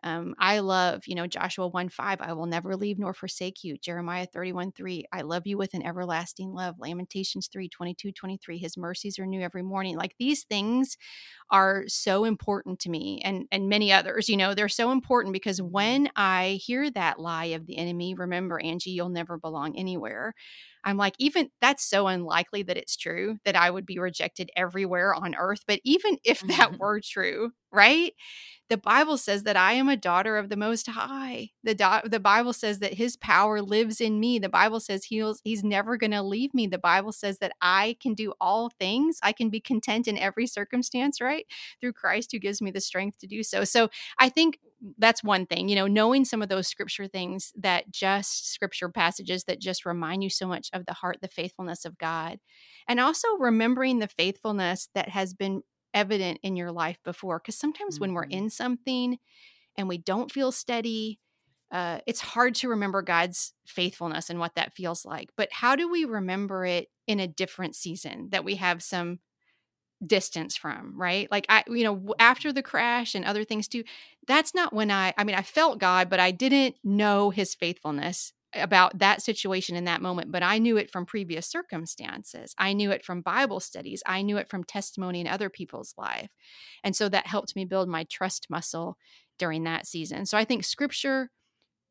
Um, 0.03 0.33
I 0.39 0.59
love, 0.59 1.03
you 1.05 1.15
know, 1.15 1.27
Joshua 1.27 1.67
1 1.67 1.89
5, 1.89 2.21
I 2.21 2.33
will 2.33 2.47
never 2.47 2.75
leave 2.75 2.97
nor 2.97 3.13
forsake 3.13 3.63
you. 3.63 3.77
Jeremiah 3.77 4.25
31 4.25 4.71
3, 4.71 5.05
I 5.13 5.21
love 5.21 5.45
you 5.45 5.57
with 5.57 5.73
an 5.73 5.85
everlasting 5.85 6.53
love. 6.53 6.75
Lamentations 6.79 7.47
3 7.47 7.69
22 7.69 8.11
23, 8.11 8.57
his 8.57 8.77
mercies 8.77 9.19
are 9.19 9.25
new 9.25 9.41
every 9.41 9.63
morning. 9.63 9.95
Like 9.97 10.15
these 10.17 10.43
things 10.43 10.97
are 11.51 11.83
so 11.87 12.25
important 12.25 12.79
to 12.79 12.89
me 12.89 13.21
and, 13.23 13.45
and 13.51 13.69
many 13.69 13.91
others, 13.91 14.29
you 14.29 14.37
know, 14.37 14.53
they're 14.53 14.69
so 14.69 14.91
important 14.91 15.33
because 15.33 15.59
mm-hmm. 15.59 15.71
when 15.71 16.09
I 16.15 16.59
hear 16.63 16.89
that 16.91 17.19
lie 17.19 17.45
of 17.45 17.67
the 17.67 17.77
enemy, 17.77 18.15
remember, 18.15 18.59
Angie, 18.59 18.91
you'll 18.91 19.09
never 19.09 19.37
belong 19.37 19.77
anywhere. 19.77 20.33
I'm 20.83 20.97
like, 20.97 21.13
even 21.19 21.49
that's 21.61 21.85
so 21.87 22.07
unlikely 22.07 22.63
that 22.63 22.77
it's 22.77 22.97
true 22.97 23.37
that 23.45 23.55
I 23.55 23.69
would 23.69 23.85
be 23.85 23.99
rejected 23.99 24.49
everywhere 24.55 25.13
on 25.13 25.35
earth. 25.35 25.61
But 25.67 25.79
even 25.83 26.17
if 26.23 26.39
that 26.41 26.79
were 26.79 26.99
true, 27.03 27.51
right? 27.71 28.13
The 28.71 28.77
Bible 28.77 29.17
says 29.17 29.43
that 29.43 29.57
I 29.57 29.73
am 29.73 29.89
a 29.89 29.97
daughter 29.97 30.37
of 30.37 30.47
the 30.47 30.55
Most 30.55 30.87
High. 30.87 31.49
The, 31.61 31.75
do- 31.75 32.09
the 32.09 32.21
Bible 32.21 32.53
says 32.53 32.79
that 32.79 32.93
His 32.93 33.17
power 33.17 33.61
lives 33.61 33.99
in 33.99 34.17
me. 34.17 34.39
The 34.39 34.47
Bible 34.47 34.79
says 34.79 35.03
he's, 35.03 35.41
he's 35.43 35.61
never 35.61 35.97
going 35.97 36.11
to 36.11 36.21
leave 36.21 36.53
me. 36.53 36.67
The 36.67 36.77
Bible 36.77 37.11
says 37.11 37.39
that 37.39 37.51
I 37.61 37.97
can 37.99 38.13
do 38.13 38.31
all 38.39 38.69
things. 38.69 39.19
I 39.21 39.33
can 39.33 39.49
be 39.49 39.59
content 39.59 40.07
in 40.07 40.17
every 40.17 40.47
circumstance, 40.47 41.19
right? 41.19 41.45
Through 41.81 41.91
Christ 41.91 42.31
who 42.31 42.39
gives 42.39 42.61
me 42.61 42.71
the 42.71 42.79
strength 42.79 43.17
to 43.17 43.27
do 43.27 43.43
so. 43.43 43.65
So 43.65 43.89
I 44.17 44.29
think 44.29 44.57
that's 44.97 45.21
one 45.21 45.45
thing, 45.45 45.67
you 45.67 45.75
know, 45.75 45.87
knowing 45.87 46.23
some 46.23 46.41
of 46.41 46.47
those 46.47 46.69
scripture 46.69 47.07
things 47.07 47.51
that 47.57 47.91
just 47.91 48.53
scripture 48.53 48.87
passages 48.87 49.43
that 49.43 49.59
just 49.59 49.85
remind 49.85 50.23
you 50.23 50.29
so 50.29 50.47
much 50.47 50.69
of 50.71 50.85
the 50.85 50.93
heart, 50.93 51.17
the 51.21 51.27
faithfulness 51.27 51.83
of 51.83 51.97
God. 51.97 52.39
And 52.87 53.01
also 53.01 53.27
remembering 53.37 53.99
the 53.99 54.07
faithfulness 54.07 54.87
that 54.95 55.09
has 55.09 55.33
been 55.33 55.61
evident 55.93 56.39
in 56.43 56.55
your 56.55 56.71
life 56.71 56.97
before 57.03 57.39
because 57.39 57.57
sometimes 57.57 57.95
mm-hmm. 57.95 58.01
when 58.01 58.13
we're 58.13 58.23
mm-hmm. 58.23 58.45
in 58.45 58.49
something 58.49 59.17
and 59.77 59.87
we 59.87 59.97
don't 59.97 60.31
feel 60.31 60.51
steady 60.51 61.19
uh, 61.71 61.99
it's 62.05 62.19
hard 62.19 62.53
to 62.53 62.69
remember 62.69 63.01
God's 63.01 63.53
faithfulness 63.65 64.29
and 64.29 64.39
what 64.39 64.55
that 64.55 64.73
feels 64.73 65.05
like. 65.05 65.29
But 65.37 65.49
how 65.51 65.77
do 65.77 65.89
we 65.89 66.03
remember 66.03 66.65
it 66.65 66.89
in 67.07 67.19
a 67.19 67.27
different 67.27 67.75
season 67.75 68.27
that 68.31 68.43
we 68.43 68.55
have 68.55 68.83
some 68.83 69.19
distance 70.05 70.57
from, 70.57 70.99
right? 70.99 71.31
Like 71.31 71.45
I, 71.47 71.63
you 71.67 71.83
know, 71.85 72.13
after 72.19 72.51
the 72.51 72.63
crash 72.63 73.15
and 73.15 73.23
other 73.23 73.45
things 73.45 73.69
too, 73.69 73.83
that's 74.27 74.53
not 74.53 74.73
when 74.73 74.91
I, 74.91 75.13
I 75.17 75.23
mean, 75.23 75.35
I 75.35 75.43
felt 75.43 75.79
God, 75.79 76.09
but 76.09 76.19
I 76.19 76.31
didn't 76.31 76.75
know 76.83 77.29
his 77.29 77.55
faithfulness 77.55 78.33
about 78.53 78.99
that 78.99 79.21
situation 79.21 79.75
in 79.75 79.85
that 79.85 80.01
moment, 80.01 80.31
but 80.31 80.43
I 80.43 80.57
knew 80.57 80.77
it 80.77 80.91
from 80.91 81.05
previous 81.05 81.47
circumstances. 81.47 82.53
I 82.57 82.73
knew 82.73 82.91
it 82.91 83.05
from 83.05 83.21
Bible 83.21 83.59
studies. 83.59 84.03
I 84.05 84.21
knew 84.21 84.37
it 84.37 84.49
from 84.49 84.63
testimony 84.63 85.21
in 85.21 85.27
other 85.27 85.49
people's 85.49 85.93
life. 85.97 86.29
And 86.83 86.95
so 86.95 87.07
that 87.09 87.27
helped 87.27 87.55
me 87.55 87.65
build 87.65 87.87
my 87.87 88.05
trust 88.09 88.47
muscle 88.49 88.97
during 89.39 89.63
that 89.63 89.87
season. 89.87 90.25
So 90.25 90.37
I 90.37 90.45
think 90.45 90.63
scripture 90.63 91.29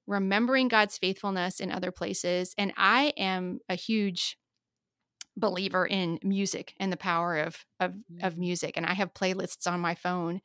remembering 0.07 0.69
God's 0.69 0.99
faithfulness 0.99 1.61
in 1.61 1.71
other 1.71 1.93
places. 1.93 2.55
And 2.59 2.73
I 2.77 3.13
am 3.17 3.61
a 3.69 3.75
huge 3.75 4.37
believer 5.37 5.87
in 5.87 6.19
music 6.23 6.75
and 6.79 6.93
the 6.93 6.97
power 6.97 7.39
of, 7.39 7.65
of, 7.79 7.95
of 8.23 8.35
mm. 8.35 8.39
music. 8.39 8.77
And 8.77 8.85
I 8.85 8.95
have 8.95 9.15
playlists 9.15 9.71
on 9.71 9.81
my 9.81 9.95
phone 9.95 10.41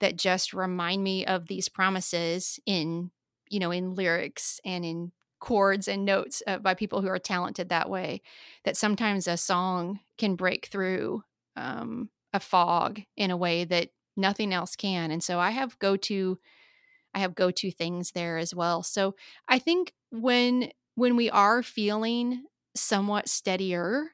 that 0.00 0.18
just 0.18 0.52
remind 0.52 1.02
me 1.02 1.24
of 1.24 1.46
these 1.46 1.68
promises 1.68 2.58
in, 2.66 3.10
you 3.48 3.60
know, 3.60 3.70
in 3.70 3.94
lyrics 3.94 4.60
and 4.64 4.84
in 4.84 5.12
chords 5.46 5.86
and 5.86 6.04
notes 6.04 6.42
uh, 6.48 6.58
by 6.58 6.74
people 6.74 7.02
who 7.02 7.08
are 7.08 7.20
talented 7.20 7.68
that 7.68 7.88
way. 7.88 8.20
That 8.64 8.76
sometimes 8.76 9.28
a 9.28 9.36
song 9.36 10.00
can 10.18 10.34
break 10.34 10.66
through 10.66 11.22
um, 11.54 12.10
a 12.32 12.40
fog 12.40 13.00
in 13.16 13.30
a 13.30 13.36
way 13.36 13.64
that 13.64 13.90
nothing 14.16 14.52
else 14.52 14.74
can. 14.74 15.12
And 15.12 15.22
so 15.22 15.38
I 15.38 15.50
have 15.50 15.78
go 15.78 15.96
to 15.96 16.38
I 17.14 17.20
have 17.20 17.34
go 17.34 17.50
to 17.50 17.70
things 17.70 18.10
there 18.10 18.38
as 18.38 18.54
well. 18.54 18.82
So 18.82 19.14
I 19.48 19.60
think 19.60 19.92
when 20.10 20.70
when 20.96 21.14
we 21.14 21.30
are 21.30 21.62
feeling 21.62 22.44
somewhat 22.74 23.28
steadier, 23.28 24.10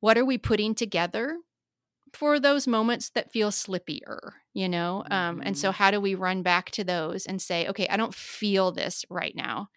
what 0.00 0.16
are 0.16 0.24
we 0.24 0.38
putting 0.38 0.76
together 0.76 1.38
for 2.12 2.38
those 2.38 2.68
moments 2.68 3.10
that 3.10 3.32
feel 3.32 3.50
slippier, 3.50 4.32
you 4.54 4.68
know? 4.68 5.02
Um, 5.10 5.42
and 5.44 5.58
so 5.58 5.70
mm-hmm. 5.70 5.76
how 5.82 5.90
do 5.90 6.00
we 6.00 6.14
run 6.14 6.42
back 6.42 6.70
to 6.72 6.84
those 6.84 7.26
and 7.26 7.42
say, 7.42 7.66
okay, 7.68 7.88
I 7.88 7.96
don't 7.96 8.14
feel 8.14 8.70
this 8.70 9.04
right 9.10 9.34
now, 9.34 9.70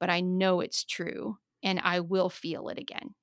but 0.00 0.10
I 0.10 0.20
know 0.20 0.60
it's 0.60 0.84
true 0.84 1.38
and 1.62 1.80
I 1.84 2.00
will 2.00 2.30
feel 2.30 2.68
it 2.68 2.78
again. 2.78 3.14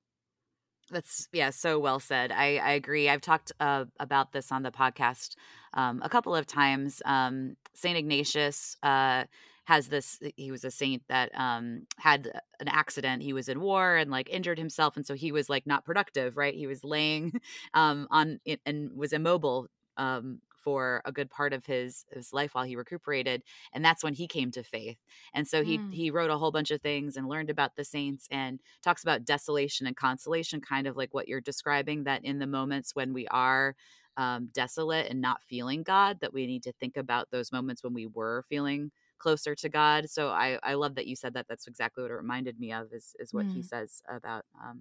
That's 0.90 1.28
yeah, 1.32 1.50
so 1.50 1.78
well 1.78 2.00
said. 2.00 2.32
I 2.32 2.56
I 2.56 2.70
agree. 2.70 3.10
I've 3.10 3.20
talked 3.20 3.52
uh, 3.60 3.84
about 4.00 4.32
this 4.32 4.50
on 4.50 4.62
the 4.62 4.70
podcast 4.70 5.34
um, 5.74 6.00
a 6.02 6.08
couple 6.08 6.34
of 6.34 6.46
times. 6.46 7.02
Um, 7.04 7.56
Saint 7.74 7.98
Ignatius 7.98 8.76
uh, 8.82 9.24
has 9.66 9.88
this. 9.88 10.18
He 10.36 10.50
was 10.50 10.64
a 10.64 10.70
saint 10.70 11.02
that 11.10 11.30
um, 11.38 11.82
had 11.98 12.32
an 12.58 12.68
accident. 12.68 13.22
He 13.22 13.34
was 13.34 13.50
in 13.50 13.60
war 13.60 13.96
and 13.96 14.10
like 14.10 14.30
injured 14.30 14.58
himself, 14.58 14.96
and 14.96 15.04
so 15.06 15.12
he 15.12 15.30
was 15.30 15.50
like 15.50 15.66
not 15.66 15.84
productive. 15.84 16.38
Right, 16.38 16.54
he 16.54 16.66
was 16.66 16.82
laying 16.84 17.38
um, 17.74 18.08
on 18.10 18.40
it 18.46 18.60
and 18.64 18.90
was 18.96 19.12
immobile 19.12 19.68
um, 19.98 20.40
for 20.68 21.00
a 21.06 21.12
good 21.12 21.30
part 21.30 21.54
of 21.54 21.64
his 21.64 22.04
his 22.12 22.30
life 22.30 22.54
while 22.54 22.64
he 22.64 22.76
recuperated 22.76 23.42
and 23.72 23.82
that's 23.82 24.04
when 24.04 24.12
he 24.12 24.26
came 24.26 24.50
to 24.50 24.62
faith 24.62 24.98
and 25.32 25.48
so 25.48 25.64
he 25.64 25.78
mm. 25.78 25.90
he 25.90 26.10
wrote 26.10 26.28
a 26.28 26.36
whole 26.36 26.52
bunch 26.52 26.70
of 26.70 26.82
things 26.82 27.16
and 27.16 27.26
learned 27.26 27.48
about 27.48 27.74
the 27.74 27.84
saints 27.84 28.28
and 28.30 28.60
talks 28.82 29.02
about 29.02 29.24
desolation 29.24 29.86
and 29.86 29.96
consolation 29.96 30.60
kind 30.60 30.86
of 30.86 30.94
like 30.94 31.14
what 31.14 31.26
you're 31.26 31.40
describing 31.40 32.04
that 32.04 32.22
in 32.22 32.38
the 32.38 32.46
moments 32.46 32.94
when 32.94 33.14
we 33.14 33.26
are 33.28 33.74
um, 34.18 34.50
desolate 34.52 35.06
and 35.08 35.22
not 35.22 35.42
feeling 35.42 35.82
god 35.82 36.20
that 36.20 36.34
we 36.34 36.46
need 36.46 36.62
to 36.62 36.72
think 36.72 36.98
about 36.98 37.30
those 37.30 37.50
moments 37.50 37.82
when 37.82 37.94
we 37.94 38.04
were 38.04 38.44
feeling 38.46 38.90
closer 39.16 39.54
to 39.54 39.70
god 39.70 40.10
so 40.10 40.28
i 40.28 40.58
i 40.62 40.74
love 40.74 40.96
that 40.96 41.06
you 41.06 41.16
said 41.16 41.32
that 41.32 41.46
that's 41.48 41.66
exactly 41.66 42.02
what 42.02 42.10
it 42.10 42.14
reminded 42.14 42.60
me 42.60 42.74
of 42.74 42.92
is 42.92 43.16
is 43.18 43.32
what 43.32 43.46
mm. 43.46 43.54
he 43.54 43.62
says 43.62 44.02
about 44.06 44.44
um 44.62 44.80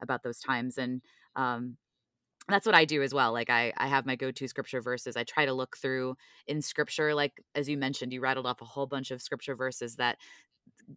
about 0.00 0.22
those 0.22 0.38
times 0.38 0.78
and 0.78 1.02
um 1.34 1.76
that's 2.48 2.66
what 2.66 2.74
I 2.74 2.84
do 2.84 3.02
as 3.02 3.12
well. 3.12 3.32
Like 3.32 3.50
I, 3.50 3.72
I 3.76 3.88
have 3.88 4.06
my 4.06 4.16
go-to 4.16 4.46
scripture 4.48 4.80
verses. 4.80 5.16
I 5.16 5.24
try 5.24 5.46
to 5.46 5.52
look 5.52 5.76
through 5.76 6.16
in 6.46 6.62
scripture, 6.62 7.14
like 7.14 7.42
as 7.54 7.68
you 7.68 7.76
mentioned, 7.76 8.12
you 8.12 8.20
rattled 8.20 8.46
off 8.46 8.60
a 8.60 8.66
whole 8.66 8.86
bunch 8.86 9.10
of 9.10 9.20
scripture 9.20 9.56
verses 9.56 9.96
that 9.96 10.18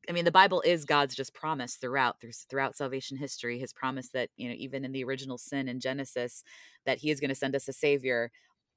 I 0.07 0.11
mean, 0.11 0.25
the 0.25 0.31
Bible 0.31 0.61
is 0.61 0.85
God's 0.85 1.15
just 1.15 1.33
promise 1.33 1.75
throughout 1.75 2.19
through, 2.19 2.31
throughout 2.49 2.75
salvation 2.75 3.17
history. 3.17 3.59
His 3.59 3.73
promise 3.73 4.09
that 4.09 4.29
you 4.35 4.49
know, 4.49 4.55
even 4.57 4.85
in 4.85 4.91
the 4.91 5.03
original 5.03 5.37
sin 5.37 5.67
in 5.67 5.79
Genesis, 5.79 6.43
that 6.85 6.99
He 6.99 7.11
is 7.11 7.19
going 7.19 7.29
to 7.29 7.35
send 7.35 7.55
us 7.55 7.67
a 7.67 7.73
Savior 7.73 8.31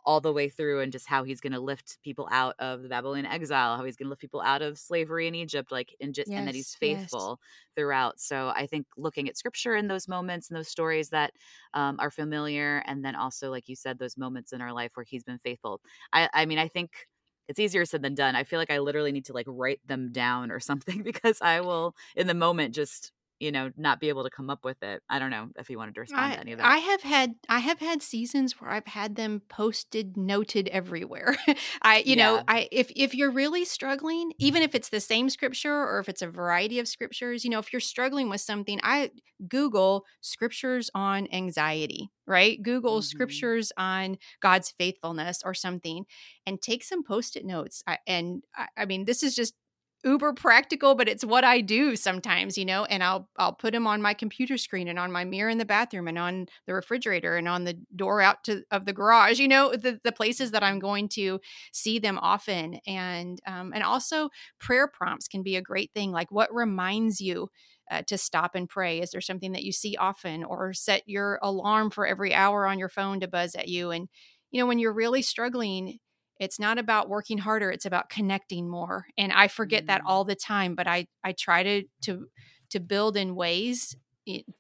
all 0.05 0.21
the 0.21 0.33
way 0.33 0.49
through 0.49 0.81
and 0.81 0.93
just 0.93 1.07
how 1.07 1.25
he's 1.25 1.41
going 1.41 1.53
to 1.53 1.61
lift 1.61 1.99
people 2.03 2.29
out 2.31 2.55
of 2.59 2.83
the 2.83 2.89
Babylonian 2.89 3.27
exile, 3.27 3.77
how 3.77 3.85
he's 3.85 3.97
going 3.97 4.07
to 4.07 4.11
lift 4.11 4.21
people 4.21 4.41
out 4.41 4.63
of 4.63 4.79
slavery 4.79 5.27
in 5.29 5.35
Egypt, 5.35 5.71
like 5.71 5.95
and 6.01 6.15
just 6.15 6.31
yes, 6.31 6.39
and 6.39 6.49
that 6.49 6.55
he's 6.55 6.75
faithful 6.75 7.41
yes. 7.41 7.75
throughout. 7.77 8.21
So 8.21 8.53
I 8.55 8.67
think 8.67 8.87
looking 8.97 9.29
at 9.29 9.37
scripture 9.37 9.75
in 9.77 9.89
those 9.89 10.09
moments 10.09 10.49
and 10.49 10.57
those 10.57 10.69
stories 10.69 11.11
that 11.11 11.33
um, 11.75 11.97
are 11.99 12.11
familiar, 12.11 12.83
and 12.87 13.05
then 13.05 13.15
also 13.15 13.51
like 13.51 13.69
you 13.69 13.77
said, 13.77 13.99
those 13.99 14.17
moments 14.17 14.53
in 14.53 14.61
our 14.61 14.73
life 14.73 14.93
where 14.95 15.05
he's 15.05 15.25
been 15.25 15.39
faithful. 15.39 15.81
I, 16.13 16.29
I 16.33 16.47
mean, 16.47 16.59
I 16.59 16.69
think 16.69 17.09
it's 17.49 17.61
easier 17.61 17.85
said 17.85 18.03
than 18.03 18.15
done. 18.15 18.37
I 18.37 18.45
feel 18.45 18.59
like 18.59 18.71
I 18.71 18.79
literally 18.79 19.13
need 19.13 19.27
to 19.27 19.33
like 19.33 19.47
write 19.49 19.81
them 19.87 20.13
down 20.13 20.51
or 20.51 20.61
something 20.61 21.03
because 21.05 21.39
I 21.41 21.61
will 21.61 21.95
in 22.17 22.27
the 22.27 22.35
moment 22.35 22.75
just 22.75 23.13
you 23.43 23.51
know 23.51 23.71
not 23.77 23.99
be 23.99 24.09
able 24.09 24.23
to 24.23 24.31
come 24.31 24.49
up 24.49 24.65
with 24.65 24.81
it 24.83 25.03
i 25.11 25.19
don't 25.19 25.31
know 25.31 25.49
if 25.59 25.69
you 25.69 25.77
wanted 25.77 25.95
to 25.95 26.01
respond 26.01 26.33
I, 26.33 26.35
to 26.37 26.41
any 26.41 26.53
of 26.53 26.59
that 26.59 26.67
i 26.67 26.77
have 26.77 27.03
had 27.03 27.35
i 27.49 27.59
have 27.59 27.81
had 27.81 28.01
seasons 28.01 28.61
where 28.61 28.71
i've 28.71 28.87
had 28.87 29.17
them 29.17 29.43
posted 29.49 30.17
noted 30.17 30.69
everywhere 30.69 31.37
i 31.83 31.99
you 31.99 32.15
yeah. 32.17 32.25
know 32.25 32.45
i 32.47 32.69
if 32.71 32.91
if 32.95 33.15
you're 33.15 33.33
really 33.33 33.65
struggling 33.65 34.33
even 34.39 34.63
if 34.63 34.75
it's 34.75 34.91
the 34.91 35.01
same 35.01 35.29
scripture 35.29 35.75
or 35.75 35.99
if 35.99 36.09
it's 36.09 36.23
a 36.23 36.29
variety 36.29 36.79
of 36.79 36.87
scriptures 36.87 37.45
you 37.45 37.51
know 37.51 37.59
if 37.59 37.73
you're 37.73 37.81
struggling 37.81 38.31
with 38.31 38.41
something 38.41 38.79
i 38.85 39.11
google 39.49 40.05
scriptures 40.21 40.89
on 40.95 41.27
anxiety 41.33 42.13
right 42.27 42.63
google 42.63 42.99
mm-hmm. 42.99 43.03
scriptures 43.03 43.73
on 43.77 44.17
god's 44.41 44.73
faithfulness 44.79 45.41
or 45.45 45.53
something 45.53 46.05
and 46.47 46.63
take 46.63 46.85
some 46.85 47.03
post-it 47.03 47.45
notes 47.45 47.83
I, 47.87 47.99
and 48.07 48.45
I, 48.55 48.69
I 48.77 48.85
mean 48.85 49.05
this 49.05 49.25
is 49.25 49.35
just 49.35 49.55
uber 50.05 50.33
practical 50.33 50.95
but 50.95 51.09
it's 51.09 51.25
what 51.25 51.45
i 51.45 51.61
do 51.61 51.95
sometimes 51.97 52.59
you 52.59 52.65
know 52.65 52.85
and 52.87 53.03
i'll 53.03 53.29
i'll 53.39 53.53
put 53.53 53.73
them 53.73 53.87
on 53.87 54.03
my 54.03 54.15
computer 54.15 54.57
screen 54.57 54.89
and 54.89 54.99
on 54.99 55.13
my 55.13 55.25
mirror 55.25 55.51
in 55.51 55.59
the 55.59 55.65
bathroom 55.65 56.09
and 56.09 56.19
on 56.19 56.47
the 56.67 56.75
refrigerator 56.75 57.37
and 57.37 57.49
on 57.49 57.65
the 57.65 57.79
door 57.95 58.21
out 58.21 58.43
to 58.45 58.63
of 58.71 58.85
the 58.85 58.93
garage 58.93 59.39
you 59.39 59.49
know 59.49 59.71
the, 59.77 60.01
the 60.05 60.13
places 60.13 60.51
that 60.51 60.63
i'm 60.63 60.79
going 60.79 61.09
to 61.09 61.41
see 61.73 61.99
them 61.99 62.19
often. 62.21 62.79
And 62.87 63.41
um, 63.47 63.73
and 63.75 63.83
also 63.83 64.31
prayer 64.59 64.89
prompts 64.89 65.29
can 65.29 65.43
be 65.43 65.57
a 65.57 65.63
great 65.63 65.91
thing 65.95 66.13
like 66.13 66.31
what 66.31 66.53
reminds 66.55 67.21
you 67.21 67.49
uh, 67.91 68.03
to 68.07 68.17
stop 68.17 68.55
and 68.55 68.69
pray? 68.69 69.01
Is 69.01 69.11
there 69.11 69.21
something 69.21 69.53
that 69.53 69.65
you 69.65 69.73
see 69.73 69.97
often 69.97 70.45
or 70.45 70.73
set 70.73 71.03
your 71.07 71.39
alarm 71.43 71.91
for 71.91 72.07
every 72.07 72.33
hour 72.33 72.67
on 72.67 72.79
your 72.79 72.89
phone 72.89 73.21
to 73.21 73.29
buzz 73.29 73.55
at 73.55 73.69
you? 73.69 73.91
And 73.91 74.09
you 74.51 74.61
know 74.61 74.67
when 74.67 74.79
you're 74.79 74.93
really 74.93 75.23
struggling 75.23 75.99
it's 76.43 76.59
not 76.59 76.77
about 76.79 77.09
working 77.09 77.39
harder 77.39 77.71
it's 77.71 77.87
about 77.87 78.09
connecting 78.09 78.69
more 78.69 79.07
and 79.17 79.33
i 79.33 79.47
forget 79.49 79.85
mm. 79.85 79.87
that 79.87 80.03
all 80.05 80.25
the 80.25 80.35
time 80.35 80.75
but 80.75 80.87
i 80.87 81.07
i 81.25 81.33
try 81.33 81.63
to 81.63 81.83
to 82.03 82.27
to 82.71 82.81
build 82.81 83.17
in 83.17 83.35
ways 83.35 83.97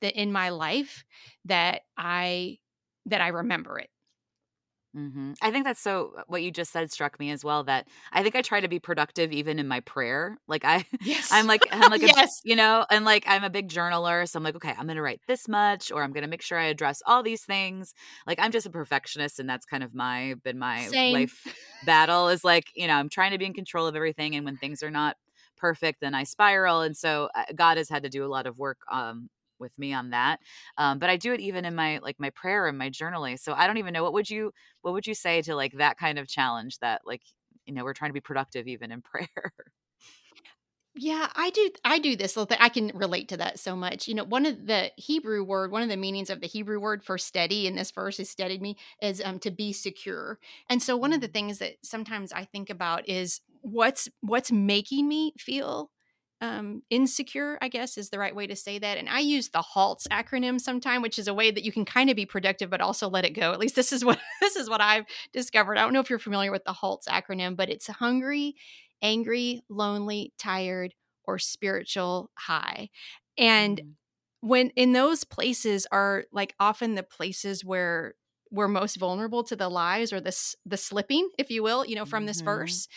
that 0.01 0.15
in 0.15 0.33
my 0.33 0.49
life 0.51 1.05
that 1.45 1.83
i 1.97 2.57
that 3.07 3.21
i 3.21 3.29
remember 3.29 3.79
it 3.79 3.91
Mm-hmm. 4.97 5.33
I 5.41 5.51
think 5.51 5.65
that's 5.65 5.81
so. 5.81 6.13
Uh, 6.19 6.23
what 6.27 6.43
you 6.43 6.51
just 6.51 6.71
said 6.71 6.91
struck 6.93 7.19
me 7.19 7.31
as 7.31 7.43
well. 7.43 7.65
That 7.65 7.89
I 8.13 8.23
think 8.23 8.37
I 8.37 8.43
try 8.43 8.61
to 8.61 8.69
be 8.69 8.79
productive 8.79 9.33
even 9.33 9.59
in 9.59 9.67
my 9.67 9.81
prayer. 9.81 10.37
Like 10.47 10.67
I, 10.67 10.85
yes, 11.01 11.29
I'm 11.33 11.47
like 11.47 11.67
I'm 11.73 11.91
like 11.91 12.03
yes, 12.03 12.43
a, 12.45 12.49
you 12.49 12.57
know, 12.57 12.85
and 12.91 13.05
like 13.05 13.25
I'm 13.27 13.43
a 13.43 13.49
big 13.49 13.69
journaler, 13.69 14.29
so 14.29 14.37
I'm 14.37 14.43
like, 14.43 14.57
okay, 14.57 14.75
I'm 14.77 14.87
gonna 14.87 15.01
write 15.01 15.23
this 15.27 15.49
much, 15.49 15.91
or 15.91 16.03
I'm 16.03 16.13
gonna 16.13 16.29
make 16.29 16.43
sure 16.43 16.59
I 16.59 16.67
address 16.67 17.03
all 17.07 17.23
these 17.23 17.43
things. 17.43 17.95
Like 18.27 18.39
I'm 18.39 18.53
just 18.53 18.67
a 18.67 18.71
perfectionist, 18.71 19.39
and 19.41 19.49
that's 19.49 19.65
kind 19.65 19.83
of 19.83 19.95
my 19.95 20.35
been 20.45 20.59
my 20.59 20.87
Same. 20.87 21.15
life 21.15 21.47
battle. 21.87 22.29
Is 22.29 22.45
like 22.45 22.67
you 22.75 22.87
know 22.87 22.95
I'm 22.95 23.09
trying 23.09 23.33
to 23.33 23.39
be 23.39 23.47
in 23.47 23.55
control 23.55 23.87
of 23.87 23.97
everything, 23.97 24.37
and 24.37 24.45
when 24.45 24.59
things 24.59 24.83
are 24.83 24.91
not 24.91 25.17
perfect, 25.57 26.01
then 26.01 26.15
I 26.15 26.25
spiral. 26.25 26.83
And 26.83 26.95
so 26.95 27.31
uh, 27.35 27.45
God 27.55 27.79
has 27.79 27.89
had 27.89 28.03
to 28.03 28.11
do 28.11 28.25
a 28.25 28.29
lot 28.29 28.47
of 28.47 28.59
work 28.59 28.79
um, 28.91 29.31
with 29.59 29.79
me 29.79 29.93
on 29.93 30.11
that. 30.11 30.41
Um, 30.79 30.99
but 30.99 31.11
I 31.11 31.17
do 31.17 31.33
it 31.33 31.41
even 31.41 31.65
in 31.65 31.75
my 31.75 31.99
like 31.99 32.17
my 32.19 32.31
prayer 32.31 32.67
and 32.67 32.79
my 32.79 32.91
journaling. 32.91 33.39
So 33.39 33.53
I 33.53 33.67
don't 33.67 33.79
even 33.79 33.93
know 33.93 34.03
what 34.03 34.13
would 34.15 34.31
you 34.31 34.53
what 34.83 34.95
would 34.95 35.07
you 35.07 35.15
say 35.15 35.43
to 35.43 35.55
like 35.55 35.73
that 35.79 35.99
kind 35.99 36.19
of 36.19 36.29
challenge 36.29 36.79
that 36.79 37.03
like 37.05 37.23
you 37.65 37.75
know 37.75 37.85
we're 37.85 37.95
trying 37.95 38.11
to 38.11 38.15
be 38.15 38.21
productive 38.21 38.67
even 38.67 38.93
in 38.93 39.03
prayer. 39.03 39.53
Yeah, 40.95 41.29
I 41.35 41.49
do. 41.49 41.71
I 41.85 41.99
do 41.99 42.17
this 42.17 42.37
little 42.37 42.47
thing. 42.47 42.59
I 42.61 42.69
can 42.69 42.91
relate 42.95 43.29
to 43.29 43.39
that 43.39 43.59
so 43.59 43.75
much. 43.75 44.09
You 44.09 44.15
know, 44.15 44.25
one 44.25 44.45
of 44.45 44.67
the 44.67 44.91
Hebrew 44.97 45.43
word, 45.43 45.73
one 45.73 45.83
of 45.83 45.89
the 45.89 45.97
meanings 45.97 46.29
of 46.29 46.43
the 46.43 46.47
Hebrew 46.47 46.79
word 46.79 47.03
for 47.03 47.17
steady 47.17 47.67
in 47.67 47.77
this 47.77 47.91
verse 47.91 48.21
is 48.21 48.29
steadied 48.29 48.61
me 48.61 48.77
is 49.01 49.23
um, 49.25 49.39
to 49.39 49.51
be 49.51 49.73
secure. 49.73 50.39
And 50.69 50.83
so, 50.83 50.95
one 50.95 51.15
of 51.15 51.23
the 51.23 51.29
mm. 51.29 51.33
things 51.33 51.59
that 51.59 51.77
sometimes 51.83 52.31
I 52.31 52.45
think 52.45 52.69
about 52.69 53.09
is 53.09 53.41
what's 53.63 54.11
what's 54.21 54.53
making 54.53 55.09
me 55.09 55.33
feel 55.39 55.91
um, 56.43 56.83
insecure, 56.91 57.57
I 57.63 57.69
guess 57.69 57.97
is 57.97 58.11
the 58.11 58.19
right 58.19 58.35
way 58.37 58.49
to 58.49 58.57
say 58.57 58.79
that. 58.81 58.99
And 58.99 59.09
I 59.09 59.21
use 59.21 59.51
the 59.51 59.63
HALTS 59.63 60.09
acronym 60.13 60.61
sometime, 60.61 61.01
which 61.01 61.19
is 61.19 61.29
a 61.29 61.35
way 61.35 61.53
that 61.53 61.65
you 61.65 61.73
can 61.73 61.87
kind 61.87 62.11
of 62.11 62.17
be 62.17 62.27
productive 62.27 62.69
but 62.69 62.83
also 62.83 63.09
let 63.09 63.25
it 63.25 63.31
go. 63.31 63.53
At 63.53 63.61
least 63.61 63.77
this 63.77 63.93
is 63.93 64.05
what 64.05 64.21
this 64.43 64.57
is 64.57 64.69
what 64.69 64.81
I've 64.83 65.07
discovered. 65.33 65.79
I 65.79 65.83
don't 65.83 65.95
know 65.95 66.01
if 66.01 66.11
you're 66.11 66.19
familiar 66.19 66.51
with 66.53 66.65
the 66.65 66.75
HALTS 66.75 67.09
acronym, 67.09 67.57
but 67.57 67.71
it's 67.71 67.87
hungry, 67.87 68.57
angry, 69.03 69.63
lonely, 69.71 70.33
tired, 70.39 70.95
or 71.25 71.39
spiritual 71.39 72.31
high. 72.37 72.91
And 73.39 73.81
Mm. 73.81 73.95
when 74.41 74.71
in 74.71 74.93
those 74.93 75.25
places 75.25 75.87
are 75.93 76.25
like 76.33 76.55
often 76.59 76.97
the 76.97 77.05
places 77.05 77.65
where 77.65 78.15
we're 78.51 78.69
most 78.69 78.97
vulnerable 78.97 79.45
to 79.45 79.57
the 79.57 79.69
lies 79.69 80.13
or 80.13 80.21
the 80.21 80.37
the 80.67 80.77
slipping, 80.77 81.31
if 81.39 81.51
you 81.51 81.63
will, 81.63 81.87
you 81.87 81.95
know, 81.95 82.05
from 82.05 82.27
this 82.27 82.41
Mhm. 82.41 82.45
verse. 82.45 82.89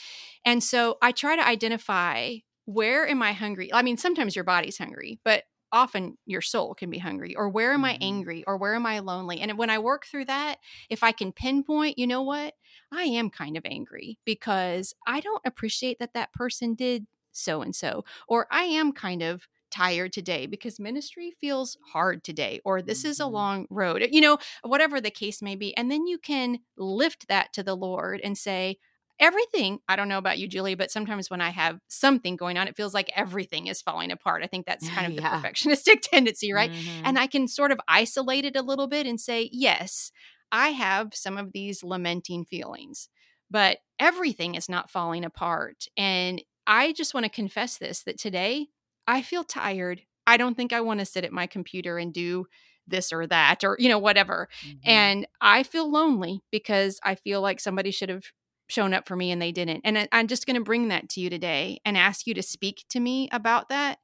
And 0.45 0.63
so 0.63 0.97
I 1.01 1.11
try 1.11 1.35
to 1.35 1.47
identify 1.47 2.37
where 2.65 3.07
am 3.07 3.21
I 3.21 3.33
hungry? 3.33 3.71
I 3.73 3.81
mean, 3.81 3.97
sometimes 3.97 4.35
your 4.35 4.43
body's 4.45 4.77
hungry, 4.77 5.19
but 5.23 5.43
often 5.71 6.17
your 6.25 6.41
soul 6.41 6.73
can 6.75 6.89
be 6.89 6.97
hungry. 6.99 7.35
Or 7.35 7.49
where 7.49 7.73
am 7.73 7.83
I 7.85 7.97
Mhm. 7.97 7.99
angry? 8.01 8.43
Or 8.45 8.57
where 8.57 8.75
am 8.75 8.85
I 8.85 8.99
lonely? 8.99 9.39
And 9.39 9.57
when 9.57 9.69
I 9.69 9.79
work 9.79 10.05
through 10.05 10.25
that, 10.25 10.59
if 10.89 11.03
I 11.03 11.11
can 11.11 11.31
pinpoint, 11.31 11.97
you 11.97 12.07
know 12.07 12.21
what? 12.21 12.53
I 12.91 13.03
am 13.03 13.29
kind 13.29 13.57
of 13.57 13.65
angry 13.65 14.19
because 14.25 14.93
I 15.07 15.19
don't 15.19 15.41
appreciate 15.45 15.99
that 15.99 16.13
that 16.13 16.33
person 16.33 16.75
did 16.75 17.07
so 17.31 17.61
and 17.61 17.75
so. 17.75 18.05
Or 18.27 18.47
I 18.51 18.63
am 18.63 18.93
kind 18.93 19.21
of 19.21 19.47
tired 19.71 20.13
today 20.13 20.45
because 20.45 20.79
ministry 20.79 21.31
feels 21.41 21.77
hard 21.91 22.23
today 22.23 22.61
or 22.63 22.81
this 22.81 23.03
is 23.03 23.19
a 23.19 23.25
Mhm. 23.25 23.27
long 23.27 23.67
road 23.69 24.07
you 24.11 24.21
know 24.21 24.37
whatever 24.61 25.01
the 25.01 25.11
case 25.11 25.41
may 25.41 25.55
be 25.55 25.75
and 25.75 25.91
then 25.91 26.07
you 26.07 26.17
can 26.17 26.59
lift 26.77 27.27
that 27.27 27.51
to 27.51 27.61
the 27.61 27.75
lord 27.75 28.21
and 28.23 28.37
say 28.37 28.77
everything 29.19 29.79
i 29.87 29.95
don't 29.95 30.09
know 30.09 30.17
about 30.17 30.37
you 30.37 30.47
julie 30.47 30.75
but 30.75 30.91
sometimes 30.91 31.29
when 31.29 31.41
i 31.41 31.49
have 31.49 31.79
something 31.87 32.35
going 32.35 32.57
on 32.57 32.67
it 32.67 32.75
feels 32.75 32.93
like 32.93 33.09
everything 33.15 33.67
is 33.67 33.81
falling 33.81 34.11
apart 34.11 34.43
i 34.43 34.47
think 34.47 34.65
that's 34.65 34.89
kind 34.89 35.07
of 35.07 35.15
the 35.15 35.21
perfectionistic 35.23 36.01
tendency 36.01 36.51
right 36.53 36.71
Mhm. 36.71 37.01
and 37.05 37.17
I 37.19 37.27
can 37.27 37.47
sort 37.47 37.71
of 37.71 37.79
isolate 37.87 38.45
it 38.45 38.55
a 38.55 38.61
little 38.61 38.87
bit 38.87 39.05
and 39.07 39.19
say, 39.19 39.49
yes, 39.51 40.11
I 40.51 40.69
have 40.69 41.13
some 41.13 41.37
of 41.37 41.51
these 41.53 41.83
lamenting 41.83 42.45
feelings, 42.45 43.09
but 43.49 43.77
everything 43.99 44.55
is 44.55 44.69
not 44.69 44.89
falling 44.89 45.23
apart. 45.25 45.85
And 45.97 46.41
I 46.67 46.93
just 46.93 47.13
want 47.13 47.25
to 47.25 47.29
confess 47.29 47.77
this 47.77 48.03
that 48.03 48.19
today 48.19 48.67
I 49.07 49.21
feel 49.21 49.43
tired. 49.43 50.01
I 50.27 50.37
don't 50.37 50.55
think 50.55 50.73
I 50.73 50.81
want 50.81 50.99
to 50.99 51.05
sit 51.05 51.23
at 51.25 51.31
my 51.31 51.47
computer 51.47 51.97
and 51.97 52.13
do 52.13 52.45
this 52.87 53.11
or 53.13 53.27
that 53.27 53.63
or, 53.63 53.75
you 53.79 53.89
know, 53.89 53.99
whatever. 53.99 54.47
Mhm. 54.65 54.79
And 54.85 55.27
I 55.41 55.63
feel 55.63 55.89
lonely 55.91 56.41
because 56.51 56.99
I 57.03 57.15
feel 57.15 57.41
like 57.41 57.59
somebody 57.59 57.91
should 57.91 58.09
have 58.09 58.23
shown 58.67 58.93
up 58.93 59.07
for 59.07 59.15
me 59.15 59.31
and 59.31 59.41
they 59.41 59.51
didn't. 59.51 59.81
And 59.83 59.97
I- 59.97 60.07
I'm 60.11 60.27
just 60.27 60.45
going 60.45 60.57
to 60.57 60.63
bring 60.63 60.87
that 60.89 61.09
to 61.09 61.21
you 61.21 61.29
today 61.29 61.79
and 61.85 61.97
ask 61.97 62.27
you 62.27 62.33
to 62.33 62.43
speak 62.43 62.85
to 62.89 62.99
me 62.99 63.29
about 63.31 63.69
that 63.69 63.99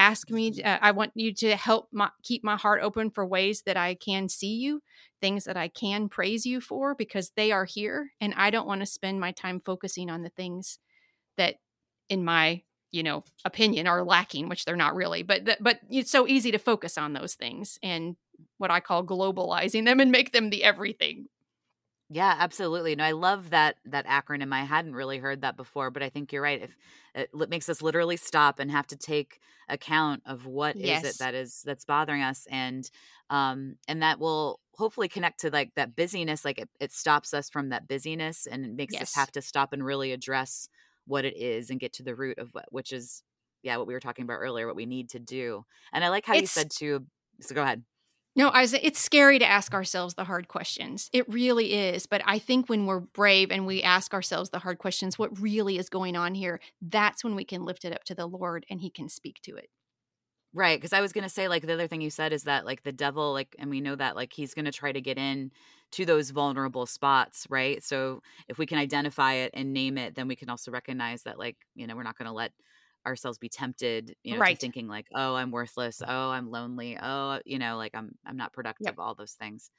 ask 0.00 0.30
me 0.30 0.62
uh, 0.62 0.78
i 0.80 0.90
want 0.90 1.12
you 1.14 1.32
to 1.32 1.54
help 1.54 1.88
my, 1.92 2.08
keep 2.22 2.42
my 2.42 2.56
heart 2.56 2.80
open 2.82 3.10
for 3.10 3.24
ways 3.26 3.62
that 3.66 3.76
i 3.76 3.94
can 3.94 4.28
see 4.30 4.54
you 4.54 4.80
things 5.20 5.44
that 5.44 5.58
i 5.58 5.68
can 5.68 6.08
praise 6.08 6.46
you 6.46 6.58
for 6.60 6.94
because 6.94 7.32
they 7.36 7.52
are 7.52 7.66
here 7.66 8.10
and 8.20 8.32
i 8.36 8.48
don't 8.48 8.66
want 8.66 8.80
to 8.80 8.86
spend 8.86 9.20
my 9.20 9.30
time 9.32 9.60
focusing 9.64 10.08
on 10.08 10.22
the 10.22 10.30
things 10.30 10.78
that 11.36 11.56
in 12.08 12.24
my 12.24 12.62
you 12.92 13.02
know 13.02 13.22
opinion 13.44 13.86
are 13.86 14.02
lacking 14.02 14.48
which 14.48 14.64
they're 14.64 14.74
not 14.74 14.94
really 14.94 15.22
but 15.22 15.58
but 15.60 15.80
it's 15.90 16.10
so 16.10 16.26
easy 16.26 16.50
to 16.50 16.58
focus 16.58 16.96
on 16.96 17.12
those 17.12 17.34
things 17.34 17.78
and 17.82 18.16
what 18.56 18.70
i 18.70 18.80
call 18.80 19.04
globalizing 19.04 19.84
them 19.84 20.00
and 20.00 20.10
make 20.10 20.32
them 20.32 20.48
the 20.48 20.64
everything 20.64 21.26
Yeah, 22.12 22.34
absolutely. 22.40 22.96
No, 22.96 23.04
I 23.04 23.12
love 23.12 23.50
that 23.50 23.78
that 23.84 24.04
acronym. 24.06 24.52
I 24.52 24.64
hadn't 24.64 24.94
really 24.96 25.18
heard 25.18 25.42
that 25.42 25.56
before, 25.56 25.92
but 25.92 26.02
I 26.02 26.08
think 26.08 26.32
you're 26.32 26.42
right. 26.42 26.60
If 26.60 26.76
it 27.14 27.48
makes 27.48 27.68
us 27.68 27.82
literally 27.82 28.16
stop 28.16 28.58
and 28.58 28.68
have 28.70 28.88
to 28.88 28.96
take 28.96 29.40
account 29.68 30.22
of 30.26 30.44
what 30.44 30.76
is 30.80 31.04
Yes. 31.04 31.04
it 31.04 31.18
that 31.18 31.34
is 31.36 31.62
that's 31.62 31.84
bothering 31.84 32.20
us, 32.22 32.46
and 32.50 32.90
um, 33.30 33.76
and 33.86 34.02
that 34.02 34.18
will 34.18 34.58
hopefully 34.74 35.08
connect 35.08 35.38
to 35.40 35.50
like 35.50 35.74
that 35.76 35.94
busyness. 35.94 36.44
Like 36.44 36.58
it, 36.58 36.68
it 36.80 36.90
stops 36.92 37.32
us 37.32 37.48
from 37.48 37.68
that 37.68 37.86
busyness 37.86 38.46
and 38.46 38.64
it 38.64 38.72
makes 38.74 39.00
us 39.00 39.12
have 39.14 39.30
to 39.32 39.42
stop 39.42 39.72
and 39.72 39.84
really 39.84 40.10
address 40.12 40.68
what 41.06 41.24
it 41.24 41.36
is 41.36 41.70
and 41.70 41.78
get 41.78 41.92
to 41.94 42.02
the 42.02 42.16
root 42.16 42.38
of 42.38 42.50
what, 42.54 42.72
which 42.72 42.92
is 42.92 43.22
yeah, 43.62 43.76
what 43.76 43.86
we 43.86 43.94
were 43.94 44.00
talking 44.00 44.24
about 44.24 44.38
earlier, 44.38 44.66
what 44.66 44.74
we 44.76 44.86
need 44.86 45.10
to 45.10 45.18
do. 45.20 45.64
And 45.92 46.02
I 46.04 46.08
like 46.08 46.24
how 46.26 46.34
you 46.34 46.46
said 46.46 46.70
to. 46.78 47.06
So 47.40 47.54
go 47.54 47.62
ahead. 47.62 47.84
No, 48.40 48.48
I 48.48 48.62
was, 48.62 48.72
it's 48.72 48.98
scary 48.98 49.38
to 49.38 49.44
ask 49.44 49.74
ourselves 49.74 50.14
the 50.14 50.24
hard 50.24 50.48
questions. 50.48 51.10
It 51.12 51.28
really 51.28 51.74
is. 51.74 52.06
But 52.06 52.22
I 52.24 52.38
think 52.38 52.70
when 52.70 52.86
we're 52.86 53.00
brave 53.00 53.50
and 53.50 53.66
we 53.66 53.82
ask 53.82 54.14
ourselves 54.14 54.48
the 54.48 54.60
hard 54.60 54.78
questions, 54.78 55.18
what 55.18 55.38
really 55.38 55.76
is 55.76 55.90
going 55.90 56.16
on 56.16 56.34
here, 56.34 56.58
that's 56.80 57.22
when 57.22 57.34
we 57.34 57.44
can 57.44 57.66
lift 57.66 57.84
it 57.84 57.92
up 57.92 58.02
to 58.04 58.14
the 58.14 58.24
Lord 58.24 58.64
and 58.70 58.80
He 58.80 58.88
can 58.88 59.10
speak 59.10 59.42
to 59.42 59.56
it. 59.56 59.68
Right, 60.54 60.78
because 60.80 60.94
I 60.94 61.02
was 61.02 61.12
gonna 61.12 61.28
say 61.28 61.48
like 61.48 61.66
the 61.66 61.74
other 61.74 61.86
thing 61.86 62.00
you 62.00 62.08
said 62.08 62.32
is 62.32 62.44
that 62.44 62.64
like 62.64 62.82
the 62.82 62.92
devil 62.92 63.32
like 63.34 63.54
and 63.58 63.68
we 63.70 63.80
know 63.82 63.94
that 63.94 64.16
like 64.16 64.32
he's 64.32 64.54
gonna 64.54 64.72
try 64.72 64.90
to 64.90 65.00
get 65.00 65.18
in 65.18 65.52
to 65.92 66.06
those 66.06 66.30
vulnerable 66.30 66.86
spots, 66.86 67.46
right? 67.50 67.84
So 67.84 68.22
if 68.48 68.58
we 68.58 68.66
can 68.66 68.78
identify 68.78 69.34
it 69.34 69.52
and 69.54 69.72
name 69.72 69.96
it, 69.96 70.16
then 70.16 70.26
we 70.26 70.34
can 70.34 70.48
also 70.48 70.72
recognize 70.72 71.22
that 71.22 71.38
like 71.38 71.56
you 71.76 71.86
know 71.86 71.94
we're 71.94 72.02
not 72.02 72.18
gonna 72.18 72.32
let 72.32 72.52
ourselves 73.06 73.38
be 73.38 73.48
tempted, 73.48 74.14
you 74.22 74.34
know, 74.34 74.38
Right. 74.38 74.54
to 74.56 74.60
thinking 74.60 74.88
like 74.88 75.08
oh 75.14 75.34
I'm 75.34 75.50
worthless, 75.50 76.02
oh 76.06 76.30
I'm 76.30 76.50
lonely, 76.50 76.98
oh 77.00 77.40
you 77.44 77.58
know 77.58 77.76
like 77.76 77.94
I'm 77.94 78.12
I'm 78.26 78.36
not 78.36 78.52
productive, 78.52 78.98
all 78.98 79.14
those 79.14 79.32
things. 79.34 79.70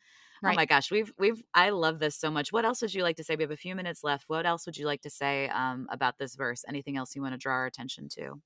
Oh 0.44 0.54
my 0.54 0.66
gosh, 0.66 0.90
we've 0.92 1.14
we've 1.20 1.44
I 1.54 1.70
love 1.70 2.00
this 2.00 2.16
so 2.18 2.32
much. 2.32 2.52
What 2.52 2.66
else 2.66 2.82
would 2.82 2.94
you 2.94 3.04
like 3.04 3.18
to 3.18 3.24
say? 3.24 3.36
We 3.36 3.44
have 3.44 3.52
a 3.52 3.58
few 3.58 3.76
minutes 3.76 4.04
left. 4.04 4.26
What 4.28 4.46
else 4.46 4.66
would 4.66 4.78
you 4.78 4.86
like 4.88 5.02
to 5.02 5.10
say 5.10 5.48
um, 5.50 5.88
about 5.92 6.18
this 6.18 6.36
verse? 6.36 6.64
Anything 6.68 6.98
else 6.98 7.16
you 7.16 7.22
want 7.22 7.34
to 7.34 7.38
draw 7.38 7.54
our 7.54 7.68
attention 7.68 8.10
to? 8.10 8.42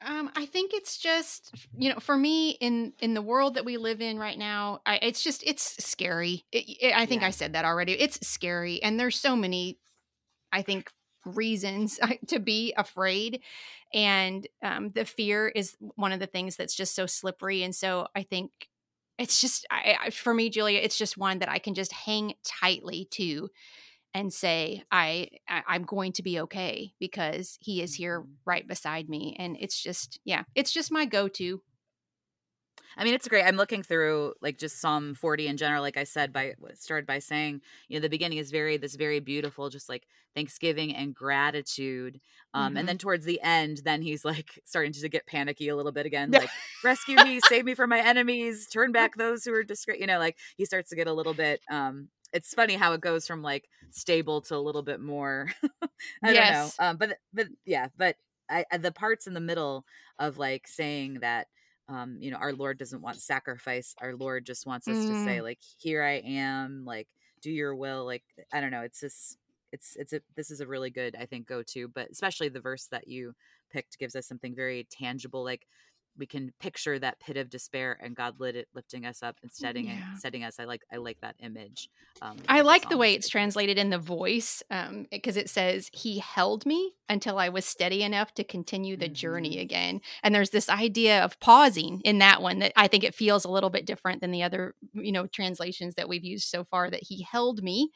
Um, 0.00 0.30
I 0.36 0.46
think 0.46 0.74
it's 0.74 0.96
just 0.96 1.52
you 1.76 1.92
know, 1.92 1.98
for 1.98 2.16
me 2.16 2.50
in 2.50 2.92
in 3.00 3.14
the 3.14 3.22
world 3.22 3.54
that 3.54 3.64
we 3.64 3.76
live 3.78 4.00
in 4.00 4.16
right 4.18 4.38
now, 4.38 4.80
I, 4.86 4.96
it's 5.02 5.22
just 5.22 5.42
it's 5.44 5.84
scary. 5.84 6.44
It, 6.52 6.68
it- 6.80 6.94
I 6.96 7.04
think 7.06 7.22
Yeah. 7.22 7.28
I 7.28 7.30
said 7.30 7.52
that 7.54 7.64
already. 7.64 7.92
It's 7.94 8.24
scary, 8.26 8.80
and 8.82 8.98
there's 8.98 9.18
so 9.18 9.34
many, 9.34 9.80
I 10.52 10.62
think, 10.62 10.92
reasons 11.28 12.00
to 12.28 12.38
be 12.38 12.74
afraid, 12.76 13.40
and 13.94 14.46
um, 14.62 14.90
the 14.90 15.04
fear 15.04 15.48
is 15.48 15.76
one 15.96 16.12
of 16.12 16.20
the 16.20 16.26
things 16.26 16.56
that's 16.56 16.74
just 16.74 16.94
so 16.94 17.06
slippery. 17.06 17.62
And 17.62 17.74
so 17.74 18.08
I 18.14 18.22
think 18.22 18.50
it's 19.18 19.40
just 19.40 19.66
I, 19.70 19.96
I, 20.06 20.10
for 20.10 20.32
me, 20.34 20.50
Julia, 20.50 20.80
it's 20.80 20.98
just 20.98 21.16
one 21.18 21.40
that 21.40 21.48
I 21.48 21.58
can 21.58 21.74
just 21.74 21.92
hang 21.92 22.34
tightly 22.44 23.06
to 23.12 23.50
and 24.14 24.32
say 24.32 24.82
I, 24.90 25.28
I 25.48 25.62
i'm 25.68 25.84
going 25.84 26.12
to 26.12 26.22
be 26.22 26.40
okay 26.40 26.92
because 26.98 27.58
he 27.60 27.82
is 27.82 27.94
here 27.94 28.22
Mhm. 28.22 28.26
right 28.44 28.66
beside 28.66 29.08
me 29.08 29.36
and 29.38 29.56
it's 29.60 29.80
just 29.80 30.18
yeah 30.24 30.44
it's 30.54 30.72
just 30.72 30.90
my 30.90 31.04
go-to 31.04 31.62
I 32.96 33.04
mean, 33.04 33.14
it's 33.14 33.28
great. 33.28 33.44
I'm 33.44 33.56
looking 33.56 33.82
through 33.82 34.34
like 34.40 34.58
just 34.58 34.80
Psalm 34.80 35.14
40 35.14 35.46
in 35.46 35.56
general. 35.56 35.82
Like 35.82 35.96
I 35.96 36.04
said, 36.04 36.32
by 36.32 36.54
started 36.74 37.06
by 37.06 37.18
saying, 37.18 37.60
you 37.88 37.98
know, 37.98 38.02
the 38.02 38.08
beginning 38.08 38.38
is 38.38 38.50
very 38.50 38.76
this 38.76 38.94
very 38.96 39.20
beautiful, 39.20 39.68
just 39.70 39.88
like 39.88 40.06
thanksgiving 40.34 40.94
and 40.94 41.14
gratitude. 41.14 42.20
Um, 42.54 42.74
Mhm. 42.74 42.80
and 42.80 42.88
then 42.88 42.98
towards 42.98 43.24
the 43.24 43.40
end, 43.42 43.82
then 43.84 44.02
he's 44.02 44.24
like 44.24 44.58
starting 44.64 44.92
to 44.92 45.08
get 45.08 45.26
panicky 45.26 45.68
a 45.68 45.76
little 45.76 45.92
bit 45.92 46.06
again, 46.06 46.32
like 46.32 46.52
rescue 46.82 47.18
me, 47.20 47.40
save 47.40 47.64
me 47.64 47.74
from 47.74 47.90
my 47.90 48.00
enemies, 48.00 48.66
turn 48.68 48.92
back 48.92 49.16
those 49.16 49.44
who 49.44 49.52
are 49.52 49.62
disgrace. 49.64 50.00
You 50.00 50.06
know, 50.06 50.18
like 50.18 50.36
he 50.56 50.64
starts 50.64 50.90
to 50.90 50.96
get 50.96 51.06
a 51.06 51.12
little 51.12 51.34
bit. 51.34 51.60
Um, 51.70 52.08
it's 52.32 52.52
funny 52.54 52.74
how 52.74 52.92
it 52.92 53.00
goes 53.00 53.26
from 53.26 53.42
like 53.42 53.68
stable 53.90 54.40
to 54.42 54.56
a 54.56 54.58
little 54.58 54.82
bit 54.82 55.00
more. 55.00 55.52
I 56.22 56.32
Yes. 56.32 56.34
don't 56.34 56.48
know. 56.48 56.72
Um, 56.78 56.96
but 56.98 57.18
but 57.32 57.48
yeah, 57.64 57.88
but 57.96 58.16
I- 58.50 58.64
the 58.78 58.92
parts 58.92 59.26
in 59.26 59.34
the 59.34 59.40
middle 59.40 59.84
of 60.18 60.38
like 60.38 60.66
saying 60.68 61.14
that 61.20 61.48
um 61.88 62.16
you 62.20 62.30
know 62.30 62.36
our 62.36 62.52
lord 62.52 62.78
doesn't 62.78 63.02
want 63.02 63.20
sacrifice 63.20 63.94
our 64.00 64.14
lord 64.16 64.44
just 64.46 64.66
wants 64.66 64.88
us 64.88 65.04
to 65.06 65.14
say 65.14 65.40
Mm. 65.40 65.42
like 65.42 65.58
here 65.78 66.02
i 66.02 66.14
am 66.24 66.84
like 66.84 67.08
do 67.42 67.50
your 67.50 67.74
will 67.74 68.04
like 68.04 68.24
i 68.52 68.60
don't 68.60 68.70
know 68.70 68.82
it's 68.82 69.00
just 69.00 69.38
it's 69.72 69.96
it's 69.96 70.12
a 70.12 70.20
this 70.36 70.50
is 70.50 70.60
a 70.60 70.66
really 70.66 70.90
good 70.90 71.16
i 71.18 71.26
think 71.26 71.46
go 71.46 71.62
to 71.62 71.88
but 71.88 72.10
especially 72.10 72.48
the 72.48 72.60
verse 72.60 72.86
that 72.86 73.08
you 73.08 73.34
picked 73.70 73.98
gives 73.98 74.16
us 74.16 74.26
something 74.26 74.54
very 74.54 74.86
tangible 74.90 75.44
like 75.44 75.66
we 76.18 76.26
can 76.26 76.52
picture 76.60 76.98
that 76.98 77.20
pit 77.20 77.36
of 77.36 77.48
despair 77.50 77.98
and 78.02 78.16
god 78.16 78.34
lit 78.40 78.56
it 78.56 78.68
lifting 78.74 79.06
us 79.06 79.22
up 79.22 79.36
and 79.42 79.52
setting 79.52 79.86
Yeah. 79.86 79.94
and 79.94 80.04
setting 80.12 80.44
us 80.44 80.56
i 80.58 80.64
like 80.64 80.82
i 80.92 80.96
like 80.96 81.18
that 81.22 81.36
image 81.40 81.88
um 82.22 82.36
I 82.50 82.62
like 82.62 82.88
the 82.88 82.96
way 82.96 83.12
it's 83.14 83.28
translated 83.28 83.76
in 83.78 83.90
the 83.90 83.98
voice 83.98 84.62
um, 84.70 85.06
because 85.10 85.36
it 85.36 85.50
says, 85.50 85.90
He 85.92 86.18
held 86.18 86.64
me 86.64 86.94
until 87.08 87.38
I 87.38 87.50
was 87.50 87.64
steady 87.66 88.02
enough 88.02 88.32
to 88.34 88.44
continue 88.44 88.96
the 88.96 89.08
journey 89.08 89.56
Mhm. 89.56 89.60
again. 89.60 90.00
And 90.22 90.34
there's 90.34 90.50
this 90.50 90.68
idea 90.70 91.22
of 91.24 91.38
pausing 91.40 92.00
in 92.04 92.18
that 92.18 92.40
one 92.40 92.58
that 92.60 92.72
I 92.76 92.88
think 92.88 93.04
it 93.04 93.14
feels 93.14 93.44
a 93.44 93.50
little 93.50 93.70
bit 93.70 93.84
different 93.86 94.20
than 94.22 94.30
the 94.30 94.42
other, 94.42 94.74
you 94.94 95.12
know, 95.12 95.26
translations 95.26 95.94
that 95.96 96.08
we've 96.08 96.24
used 96.24 96.48
so 96.48 96.64
far 96.64 96.90
that 96.90 97.02
He 97.02 97.22
held 97.22 97.62
me 97.62 97.90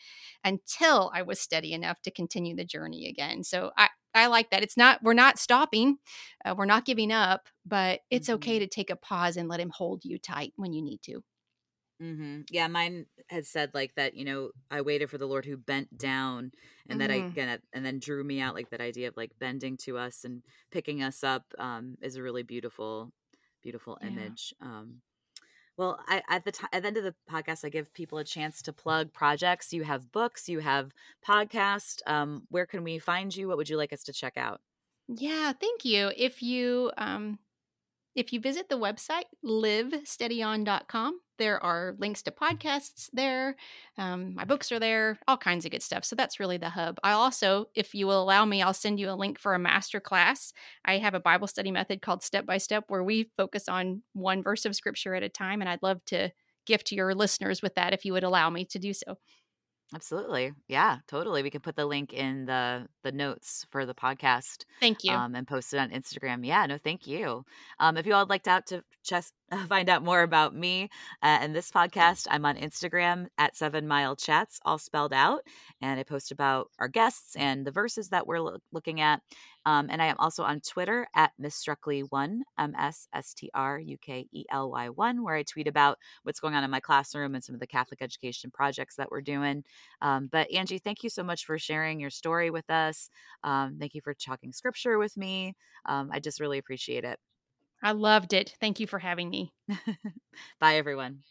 until 0.45 1.11
I 1.15 1.23
was 1.23 1.41
steady 1.41 1.73
enough 1.73 2.01
to 2.03 2.11
continue 2.11 2.55
the 2.55 2.65
journey 2.65 3.09
again. 3.09 3.45
So 3.45 3.71
I, 3.77 3.89
I 4.15 4.27
like 4.27 4.51
that. 4.51 4.63
It's 4.63 4.77
not, 4.77 5.03
we're 5.03 5.15
not 5.15 5.39
stopping, 5.39 5.99
uh, 6.45 6.55
we're 6.57 6.67
not 6.67 6.85
giving 6.85 7.13
up, 7.13 7.49
but 7.65 8.01
it's 8.11 8.29
okay 8.29 8.59
Mhm. 8.59 8.61
to 8.61 8.67
take 8.67 8.91
a 8.91 8.97
pause 8.97 9.37
and 9.37 9.49
let 9.49 9.61
Him 9.61 9.71
hold 9.71 10.05
you 10.05 10.19
tight 10.19 10.53
when 10.57 10.73
you 10.73 10.83
need 10.83 11.03
to. 11.03 11.25
hmm 12.01 12.41
Yeah, 12.51 12.67
mine 12.69 13.07
had 13.29 13.47
said 13.47 13.71
like 13.75 13.95
that. 13.95 14.15
You 14.15 14.25
know, 14.25 14.51
I 14.71 14.81
waited 14.83 15.09
for 15.11 15.19
the 15.19 15.27
Lord 15.29 15.45
who 15.47 15.57
bent 15.57 15.97
down, 15.97 16.53
and 16.89 17.01
that 17.01 17.11
I 17.11 17.15
Mhm. 17.15 17.31
again, 17.31 17.61
and 17.73 17.85
then 17.87 18.01
drew 18.01 18.25
me 18.25 18.41
out. 18.41 18.55
Like 18.55 18.71
that 18.71 18.81
idea 18.81 19.09
of 19.09 19.17
like 19.17 19.39
bending 19.39 19.77
to 19.79 19.99
us 19.99 20.25
and 20.25 20.43
picking 20.71 21.03
us 21.03 21.23
up 21.25 21.45
um, 21.59 21.97
is 22.03 22.17
a 22.17 22.23
really 22.23 22.43
beautiful, 22.43 23.13
beautiful 23.63 23.99
Yeah. 24.01 24.35
image. 24.43 24.53
Um, 24.61 25.03
Well, 25.77 25.99
I, 26.07 26.23
at 26.29 26.45
the 26.45 26.53
t- 26.53 26.67
at 26.73 26.83
the 26.83 26.89
end 26.89 26.97
of 26.99 27.05
the 27.05 27.15
podcast, 27.31 27.65
I 27.65 27.69
give 27.71 27.93
people 27.95 28.19
a 28.19 28.25
chance 28.25 28.61
to 28.63 28.73
plug 28.73 29.13
projects. 29.13 29.73
You 29.73 29.85
have 29.85 30.13
books, 30.13 30.49
you 30.49 30.61
have 30.61 30.93
podcast. 31.27 32.01
Um, 32.07 32.43
where 32.51 32.67
can 32.67 32.85
we 32.85 32.99
find 32.99 33.35
you? 33.35 33.49
What 33.49 33.57
would 33.57 33.71
you 33.71 33.77
like 33.77 33.93
us 33.93 34.03
to 34.05 34.13
check 34.13 34.37
out? 34.37 34.61
Yeah, 35.09 35.53
thank 35.53 35.85
you. 35.85 36.11
If 36.17 36.43
you 36.43 36.93
um, 36.99 37.39
if 38.15 38.33
you 38.33 38.41
visit 38.41 38.69
the 38.69 38.79
website 38.79 39.25
livesteadyon.com, 39.45 41.21
there 41.43 41.63
are 41.63 41.97
links 41.99 42.23
to 42.23 42.31
podcasts 42.31 43.11
there. 43.13 43.57
Um, 43.99 44.33
my 44.37 44.45
books 44.45 44.71
are 44.71 44.79
there, 44.79 45.19
all 45.27 45.37
kinds 45.37 45.65
of 45.65 45.73
good 45.73 45.83
stuff. 45.83 46.05
So 46.05 46.15
that's 46.15 46.39
really 46.39 46.57
the 46.57 46.69
hub. 46.69 46.99
I 47.03 47.13
also, 47.13 47.67
if 47.75 47.95
you 47.95 48.07
will 48.07 48.23
allow 48.23 48.45
me, 48.45 48.63
I'll 48.63 48.73
send 48.73 49.01
you 49.01 49.11
a 49.11 49.17
link 49.17 49.41
for 49.41 49.53
a 49.53 49.59
master 49.59 49.99
class. 49.99 50.53
I 50.85 50.99
have 50.99 51.15
a 51.15 51.21
Bible 51.21 51.49
study 51.49 51.73
method 51.73 52.01
called 52.01 52.23
Step 52.23 52.47
by 52.47 52.59
Step 52.59 52.85
where 52.87 53.03
we 53.03 53.33
focus 53.37 53.69
on 53.69 54.03
one 54.13 54.41
verse 54.41 54.65
of 54.65 54.77
scripture 54.77 55.17
at 55.17 55.25
a 55.25 55.29
time. 55.29 55.61
And 55.61 55.69
I'd 55.69 55.83
love 55.83 56.05
to 56.07 56.31
gift 56.65 56.93
your 56.93 57.13
listeners 57.13 57.61
with 57.61 57.75
that 57.75 57.93
if 57.93 58.05
you 58.05 58.13
would 58.13 58.23
allow 58.23 58.49
me 58.49 58.65
to 58.67 58.79
do 58.79 58.93
so. 58.93 59.19
Absolutely. 59.95 60.53
Yeah, 60.69 60.99
totally. 61.07 61.43
We 61.43 61.51
can 61.51 61.61
put 61.61 61.77
the 61.77 61.85
link 61.85 62.15
in 62.15 62.47
the 62.47 62.87
the 63.03 63.13
notes 63.13 63.67
for 63.71 63.85
the 63.85 63.95
podcast. 63.95 64.65
Thank 64.81 65.05
you. 65.05 65.13
Um, 65.13 65.35
and 65.35 65.47
post 65.47 65.75
it 65.75 65.79
on 65.79 65.91
Instagram. 65.91 66.47
Yeah, 66.47 66.65
no, 66.65 66.79
thank 66.79 67.07
you. 67.07 67.45
Um, 67.79 67.99
if 67.99 68.07
you 68.07 68.15
all 68.15 68.23
would 68.23 68.31
like 68.31 68.45
to, 68.45 68.51
out 68.51 68.67
to 68.69 68.85
just 69.05 69.35
find 69.69 69.91
out 69.91 70.03
more 70.03 70.23
about 70.23 70.55
me 70.55 70.85
uh, 71.23 71.39
and 71.43 71.55
this 71.55 71.71
podcast, 71.71 72.27
I'm 72.31 72.47
on 72.47 72.57
Instagram 72.57 73.27
at 73.37 73.55
Seven 73.55 73.87
Mile 73.87 74.17
Chats, 74.17 74.61
all 74.65 74.79
spelled 74.79 75.13
out, 75.13 75.43
and 75.83 76.01
I 76.01 76.05
post 76.05 76.33
about 76.33 76.71
our 76.79 76.89
guests 76.89 77.37
and 77.37 77.67
the 77.67 77.71
verses 77.71 78.09
that 78.09 78.27
we're 78.27 78.41
lo- 78.41 78.59
looking 78.73 79.01
at. 79.01 79.21
Um, 79.67 79.89
and 79.91 80.03
I 80.03 80.07
am 80.07 80.17
also 80.19 80.43
on 80.43 80.61
Twitter 80.61 81.07
at 81.15 81.33
Miss 81.39 81.63
Strukely1, 81.63 82.41
M 82.59 82.75
S 82.79 83.07
S 83.15 83.35
T 83.35 83.51
R 83.55 83.79
U 83.79 83.97
K 83.99 84.27
E 84.33 84.45
L 84.51 84.71
Y 84.71 84.89
1, 84.89 85.23
where 85.23 85.37
I 85.37 85.43
tweet 85.43 85.69
about 85.69 85.99
what's 86.23 86.41
going 86.41 86.55
on 86.55 86.65
in 86.65 86.71
my 86.71 86.81
classroom 86.81 87.35
and 87.35 87.43
some 87.45 87.55
of 87.55 87.61
the 87.61 87.67
Catholic 87.67 88.03
education 88.03 88.51
projects 88.51 88.97
that 88.97 89.11
we're 89.11 89.21
doing. 89.21 89.65
Um, 90.01 90.29
but 90.31 90.51
Angie, 90.53 90.79
thank 90.79 91.03
you 91.03 91.11
so 91.11 91.23
much 91.23 91.45
for 91.45 91.59
sharing 91.59 92.01
your 92.01 92.11
story 92.11 92.51
with 92.51 92.69
us. 92.71 93.11
Um, 93.45 93.77
thank 93.79 93.95
you 93.95 94.01
for 94.01 94.15
talking 94.15 94.53
scripture 94.53 94.99
with 94.99 95.17
me. 95.17 95.55
Um, 95.87 96.11
I 96.13 96.21
just 96.21 96.41
really 96.41 96.59
appreciate 96.59 97.05
it. 97.05 97.19
I 97.83 97.93
loved 97.93 98.33
it. 98.33 98.55
Thank 98.61 98.81
you 98.81 98.87
for 98.87 98.99
having 98.99 99.29
me. 99.31 99.53
Bye, 100.61 100.77
everyone. 100.77 101.23